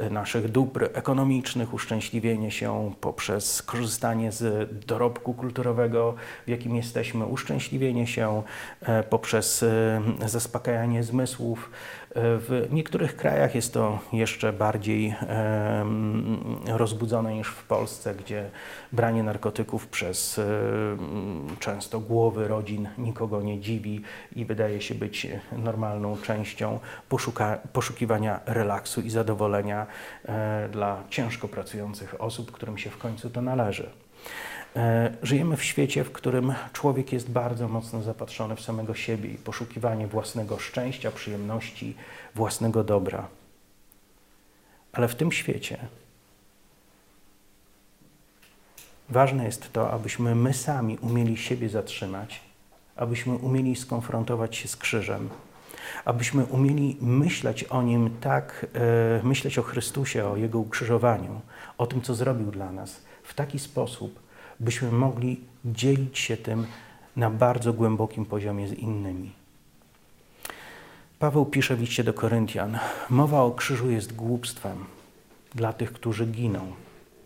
e, 0.00 0.10
naszych 0.10 0.50
dóbr 0.50 0.90
ekonomicznych, 0.94 1.74
uszczęśliwienie 1.74 2.50
się 2.50 2.92
poprzez 3.00 3.62
korzystanie 3.62 4.32
z 4.32 4.70
dorobku 4.86 5.34
kulturowego, 5.34 6.14
w 6.46 6.50
jakim 6.50 6.76
jesteśmy, 6.76 7.26
uszczęśliwienie 7.26 8.06
się 8.06 8.42
e, 8.80 9.02
poprzez 9.02 9.62
e, 9.62 10.02
zaspokajanie 10.26 11.02
zmysłów, 11.02 11.70
w 12.14 12.68
niektórych 12.70 13.16
krajach 13.16 13.54
jest 13.54 13.74
to 13.74 13.98
jeszcze 14.12 14.52
bardziej 14.52 15.14
rozbudzone 16.66 17.34
niż 17.34 17.48
w 17.48 17.64
Polsce, 17.64 18.14
gdzie 18.14 18.50
branie 18.92 19.22
narkotyków 19.22 19.86
przez 19.86 20.40
często 21.60 22.00
głowy 22.00 22.48
rodzin 22.48 22.88
nikogo 22.98 23.42
nie 23.42 23.60
dziwi 23.60 24.02
i 24.36 24.44
wydaje 24.44 24.80
się 24.80 24.94
być 24.94 25.26
normalną 25.52 26.16
częścią 26.16 26.80
poszuka, 27.08 27.58
poszukiwania 27.72 28.40
relaksu 28.46 29.00
i 29.00 29.10
zadowolenia 29.10 29.86
e, 30.24 30.68
dla 30.68 31.02
ciężko 31.10 31.48
pracujących 31.48 32.20
osób, 32.20 32.52
którym 32.52 32.78
się 32.78 32.90
w 32.90 32.98
końcu 32.98 33.30
to 33.30 33.42
należy. 33.42 33.90
E, 34.76 35.12
żyjemy 35.22 35.56
w 35.56 35.64
świecie, 35.64 36.04
w 36.04 36.12
którym 36.12 36.54
człowiek 36.72 37.12
jest 37.12 37.30
bardzo 37.30 37.68
mocno 37.68 38.02
zapatrzony 38.02 38.56
w 38.56 38.60
samego 38.60 38.94
siebie 38.94 39.30
i 39.30 39.38
poszukiwanie 39.38 40.06
własnego 40.06 40.58
szczęścia, 40.58 41.10
przyjemności, 41.10 41.96
własnego 42.34 42.84
dobra. 42.84 43.28
Ale 44.92 45.08
w 45.08 45.14
tym 45.14 45.32
świecie 45.32 45.78
ważne 49.08 49.44
jest 49.44 49.72
to, 49.72 49.90
abyśmy 49.90 50.34
my 50.34 50.54
sami 50.54 50.98
umieli 50.98 51.36
siebie 51.36 51.68
zatrzymać, 51.68 52.40
abyśmy 52.96 53.34
umieli 53.34 53.76
skonfrontować 53.76 54.56
się 54.56 54.68
z 54.68 54.76
krzyżem, 54.76 55.28
abyśmy 56.04 56.44
umieli 56.44 56.96
myśleć 57.00 57.64
o 57.64 57.82
Nim 57.82 58.10
tak, 58.20 58.66
e, 58.74 59.26
myśleć 59.26 59.58
o 59.58 59.62
Chrystusie, 59.62 60.26
o 60.26 60.36
Jego 60.36 60.58
ukrzyżowaniu, 60.58 61.40
o 61.78 61.86
tym, 61.86 62.02
co 62.02 62.14
zrobił 62.14 62.50
dla 62.50 62.72
nas, 62.72 63.00
w 63.22 63.34
taki 63.34 63.58
sposób, 63.58 64.27
byśmy 64.60 64.92
mogli 64.92 65.40
dzielić 65.64 66.18
się 66.18 66.36
tym 66.36 66.66
na 67.16 67.30
bardzo 67.30 67.72
głębokim 67.72 68.24
poziomie 68.24 68.68
z 68.68 68.72
innymi. 68.72 69.32
Paweł 71.18 71.46
pisze 71.46 71.76
w 71.76 71.80
liście 71.80 72.04
do 72.04 72.12
Koryntian: 72.12 72.78
Mowa 73.10 73.42
o 73.42 73.50
krzyżu 73.50 73.90
jest 73.90 74.12
głupstwem 74.12 74.84
dla 75.54 75.72
tych, 75.72 75.92
którzy 75.92 76.26
giną, 76.26 76.72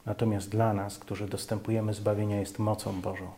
natomiast 0.06 0.48
dla 0.48 0.72
nas, 0.72 0.98
którzy 0.98 1.26
dostępujemy 1.26 1.94
zbawienia, 1.94 2.40
jest 2.40 2.58
mocą 2.58 3.00
Bożą. 3.00 3.30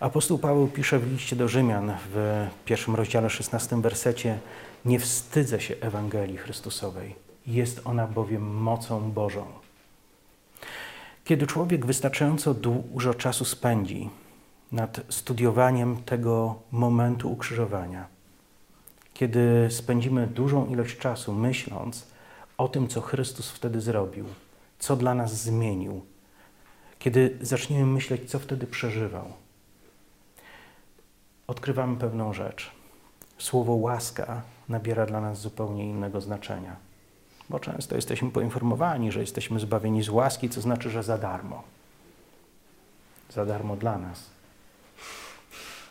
Apostoł 0.00 0.38
Paweł 0.38 0.68
pisze 0.68 0.98
w 0.98 1.12
liście 1.12 1.36
do 1.36 1.48
Rzymian 1.48 1.92
w 2.12 2.46
pierwszym 2.64 2.94
rozdziale, 2.94 3.30
16 3.30 3.80
wersecie: 3.80 4.38
Nie 4.84 5.00
wstydzę 5.00 5.60
się 5.60 5.74
Ewangelii 5.80 6.36
Chrystusowej, 6.36 7.14
jest 7.46 7.80
ona 7.84 8.06
bowiem 8.06 8.56
mocą 8.56 9.10
Bożą 9.12 9.44
kiedy 11.26 11.46
człowiek 11.46 11.86
wystarczająco 11.86 12.54
dużo 12.54 13.14
czasu 13.14 13.44
spędzi 13.44 14.10
nad 14.72 15.00
studiowaniem 15.08 16.02
tego 16.02 16.54
momentu 16.70 17.32
ukrzyżowania, 17.32 18.06
kiedy 19.14 19.68
spędzimy 19.70 20.26
dużą 20.26 20.66
ilość 20.66 20.98
czasu 20.98 21.32
myśląc 21.32 22.06
o 22.58 22.68
tym, 22.68 22.88
co 22.88 23.00
Chrystus 23.00 23.50
wtedy 23.50 23.80
zrobił, 23.80 24.24
co 24.78 24.96
dla 24.96 25.14
nas 25.14 25.42
zmienił, 25.42 26.04
kiedy 26.98 27.38
zaczniemy 27.40 27.86
myśleć, 27.86 28.30
co 28.30 28.38
wtedy 28.38 28.66
przeżywał, 28.66 29.32
odkrywamy 31.46 31.96
pewną 31.96 32.32
rzecz. 32.32 32.70
Słowo 33.38 33.72
łaska 33.72 34.42
nabiera 34.68 35.06
dla 35.06 35.20
nas 35.20 35.40
zupełnie 35.40 35.84
innego 35.88 36.20
znaczenia 36.20 36.85
bo 37.50 37.60
często 37.60 37.96
jesteśmy 37.96 38.30
poinformowani, 38.30 39.12
że 39.12 39.20
jesteśmy 39.20 39.60
zbawieni 39.60 40.02
z 40.02 40.08
łaski, 40.08 40.50
co 40.50 40.60
znaczy, 40.60 40.90
że 40.90 41.02
za 41.02 41.18
darmo. 41.18 41.62
Za 43.30 43.46
darmo 43.46 43.76
dla 43.76 43.98
nas, 43.98 44.30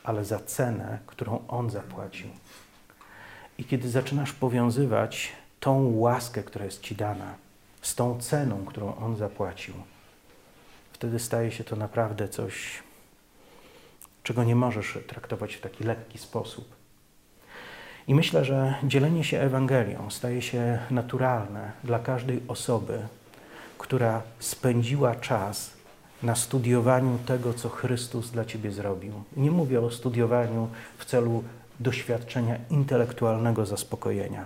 ale 0.04 0.26
za 0.26 0.40
cenę, 0.40 1.00
którą 1.06 1.48
On 1.48 1.70
zapłacił. 1.70 2.30
I 3.58 3.66
kiedy 3.66 3.90
zaczynasz 3.90 4.34
powiązywać 4.34 5.32
tą 5.60 5.98
łaskę, 5.98 6.44
która 6.44 6.66
jest 6.66 6.82
Ci 6.82 6.96
dana, 6.96 7.34
z 7.82 7.96
tą 7.96 8.20
ceną, 8.22 8.66
którą 8.66 8.96
On 8.96 9.16
zapłacił, 9.16 9.74
wtedy 10.94 11.20
staje 11.20 11.52
się 11.52 11.64
to 11.64 11.76
naprawdę 11.76 12.30
coś, 12.30 12.84
czego 14.24 14.44
nie 14.44 14.56
możesz 14.56 15.00
traktować 15.08 15.56
w 15.56 15.62
taki 15.62 15.84
lekki 15.84 16.18
sposób. 16.18 16.76
I 18.08 18.16
myślę, 18.16 18.46
że 18.46 18.76
dzielenie 18.84 19.24
się 19.24 19.40
Ewangelią 19.40 20.10
staje 20.10 20.42
się 20.42 20.80
naturalne 20.92 21.72
dla 21.84 22.00
każdej 22.00 22.42
osoby, 22.48 23.00
która 23.78 24.22
spędziła 24.40 25.16
czas 25.16 25.72
na 26.24 26.36
studiowaniu 26.36 27.20
tego, 27.26 27.54
co 27.54 27.70
Chrystus 27.70 28.32
dla 28.32 28.46
ciebie 28.46 28.72
zrobił. 28.72 29.14
Nie 29.38 29.52
mówię 29.52 29.82
o 29.82 29.92
studiowaniu 29.92 30.68
w 30.98 31.06
celu 31.06 31.44
doświadczenia 31.80 32.58
intelektualnego 32.70 33.66
zaspokojenia, 33.66 34.46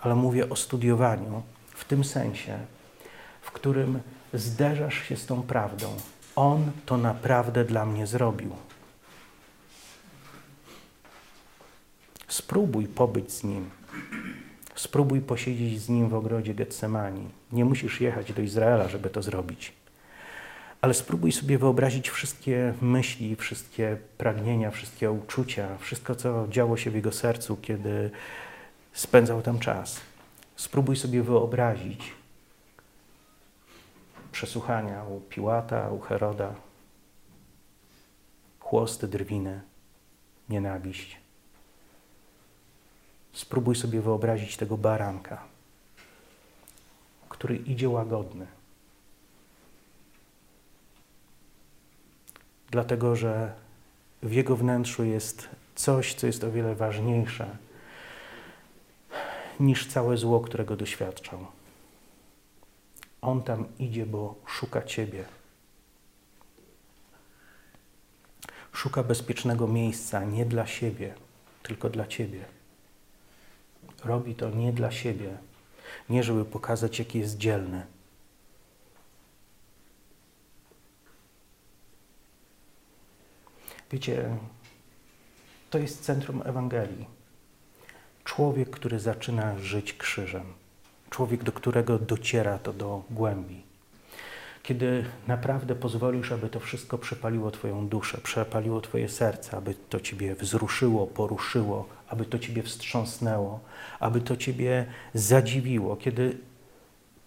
ale 0.00 0.14
mówię 0.14 0.48
o 0.48 0.56
studiowaniu 0.56 1.42
w 1.68 1.84
tym 1.84 2.04
sensie, 2.04 2.58
w 3.42 3.50
którym 3.50 4.00
zderzasz 4.34 5.02
się 5.02 5.16
z 5.16 5.26
tą 5.26 5.42
prawdą. 5.42 5.88
On 6.36 6.70
to 6.86 6.96
naprawdę 6.96 7.64
dla 7.64 7.86
mnie 7.86 8.06
zrobił. 8.06 8.50
Spróbuj 12.32 12.86
pobyć 12.86 13.32
z 13.32 13.44
Nim. 13.44 13.70
Spróbuj 14.74 15.20
posiedzieć 15.20 15.80
z 15.80 15.88
Nim 15.88 16.08
w 16.08 16.14
ogrodzie 16.14 16.54
Getsemani. 16.54 17.28
Nie 17.52 17.64
musisz 17.64 18.00
jechać 18.00 18.32
do 18.32 18.42
Izraela, 18.42 18.88
żeby 18.88 19.10
to 19.10 19.22
zrobić. 19.22 19.72
Ale 20.80 20.94
spróbuj 20.94 21.32
sobie 21.32 21.58
wyobrazić 21.58 22.10
wszystkie 22.10 22.74
myśli, 22.82 23.36
wszystkie 23.36 23.96
pragnienia, 24.18 24.70
wszystkie 24.70 25.10
uczucia, 25.10 25.78
wszystko, 25.78 26.14
co 26.14 26.48
działo 26.48 26.76
się 26.76 26.90
w 26.90 26.94
jego 26.94 27.12
sercu, 27.12 27.56
kiedy 27.56 28.10
spędzał 28.92 29.42
tam 29.42 29.58
czas. 29.58 30.00
Spróbuj 30.56 30.96
sobie 30.96 31.22
wyobrazić 31.22 32.12
przesłuchania 34.32 35.04
u 35.04 35.20
Piłata, 35.20 35.90
u 35.90 36.00
Heroda, 36.00 36.54
chłosty, 38.60 39.08
drwiny, 39.08 39.60
nienawiść. 40.48 41.21
Spróbuj 43.32 43.76
sobie 43.76 44.00
wyobrazić 44.00 44.56
tego 44.56 44.76
baranka, 44.76 45.44
który 47.28 47.56
idzie 47.56 47.88
łagodny. 47.88 48.46
Dlatego, 52.70 53.16
że 53.16 53.52
w 54.22 54.32
jego 54.32 54.56
wnętrzu 54.56 55.04
jest 55.04 55.48
coś, 55.74 56.14
co 56.14 56.26
jest 56.26 56.44
o 56.44 56.52
wiele 56.52 56.74
ważniejsze 56.74 57.56
niż 59.60 59.86
całe 59.86 60.16
zło, 60.16 60.40
którego 60.40 60.76
doświadczał. 60.76 61.46
On 63.22 63.42
tam 63.42 63.64
idzie, 63.78 64.06
bo 64.06 64.34
szuka 64.46 64.82
Ciebie. 64.82 65.24
Szuka 68.72 69.02
bezpiecznego 69.02 69.68
miejsca 69.68 70.24
nie 70.24 70.46
dla 70.46 70.66
siebie, 70.66 71.14
tylko 71.62 71.90
dla 71.90 72.06
Ciebie. 72.06 72.44
Robi 74.04 74.34
to 74.34 74.50
nie 74.50 74.72
dla 74.72 74.90
siebie, 74.90 75.38
nie 76.08 76.22
żeby 76.22 76.44
pokazać, 76.44 76.98
jaki 76.98 77.18
jest 77.18 77.38
dzielny. 77.38 77.86
Wiecie, 83.90 84.36
to 85.70 85.78
jest 85.78 86.04
centrum 86.04 86.42
Ewangelii. 86.44 87.06
Człowiek, 88.24 88.70
który 88.70 89.00
zaczyna 89.00 89.58
żyć 89.58 89.92
krzyżem. 89.92 90.44
Człowiek, 91.10 91.44
do 91.44 91.52
którego 91.52 91.98
dociera 91.98 92.58
to 92.58 92.72
do 92.72 93.02
głębi. 93.10 93.62
Kiedy 94.62 95.04
naprawdę 95.26 95.74
pozwolisz, 95.74 96.32
aby 96.32 96.48
to 96.48 96.60
wszystko 96.60 96.98
przepaliło 96.98 97.50
Twoją 97.50 97.88
duszę, 97.88 98.18
przepaliło 98.18 98.80
Twoje 98.80 99.08
serce, 99.08 99.56
aby 99.56 99.74
to 99.74 100.00
Ciebie 100.00 100.34
wzruszyło, 100.34 101.06
poruszyło, 101.06 101.88
aby 102.12 102.24
to 102.24 102.38
Ciebie 102.38 102.62
wstrząsnęło, 102.62 103.60
aby 104.00 104.20
to 104.20 104.36
Ciebie 104.36 104.86
zadziwiło, 105.14 105.96
kiedy 105.96 106.38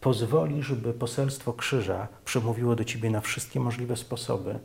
pozwolisz, 0.01 0.73
by 0.73 0.93
poselstwo 0.93 1.53
krzyża 1.53 2.07
przemówiło 2.25 2.75
do 2.75 2.83
Ciebie 2.83 3.09
na 3.09 3.21
wszystkie 3.21 3.59
możliwe 3.59 3.97
sposoby, 3.97 4.59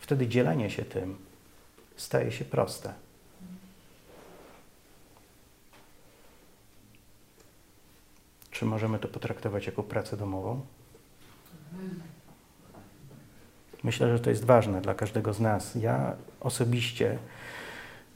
wtedy 0.00 0.26
dzielenie 0.26 0.70
się 0.70 0.84
tym 0.84 1.16
staje 1.96 2.32
się 2.32 2.44
proste. 2.44 2.92
Czy 8.50 8.64
możemy 8.64 8.98
to 8.98 9.08
potraktować 9.08 9.66
jako 9.66 9.82
pracę 9.82 10.16
domową? 10.16 10.60
Myślę, 13.84 14.16
że 14.16 14.24
to 14.24 14.30
jest 14.30 14.44
ważne 14.44 14.80
dla 14.80 14.94
każdego 14.94 15.32
z 15.32 15.40
nas. 15.40 15.74
Ja 15.74 16.16
osobiście 16.40 17.18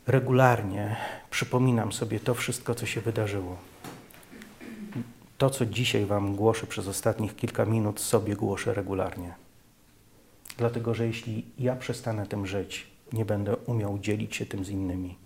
regularnie 0.06 0.96
przypominam 1.30 1.92
sobie 1.92 2.20
to 2.20 2.34
wszystko, 2.34 2.74
co 2.74 2.86
się 2.86 3.00
wydarzyło. 3.00 3.56
To, 5.38 5.50
co 5.50 5.66
dzisiaj 5.66 6.06
Wam 6.06 6.36
głoszę 6.36 6.66
przez 6.66 6.88
ostatnich 6.88 7.36
kilka 7.36 7.64
minut, 7.64 8.00
sobie 8.00 8.36
głoszę 8.36 8.74
regularnie. 8.74 9.34
Dlatego, 10.56 10.94
że 10.94 11.06
jeśli 11.06 11.46
ja 11.58 11.76
przestanę 11.76 12.26
tym 12.26 12.46
żyć, 12.46 12.86
nie 13.12 13.24
będę 13.24 13.56
umiał 13.56 13.98
dzielić 13.98 14.36
się 14.36 14.46
tym 14.46 14.64
z 14.64 14.68
innymi. 14.68 15.16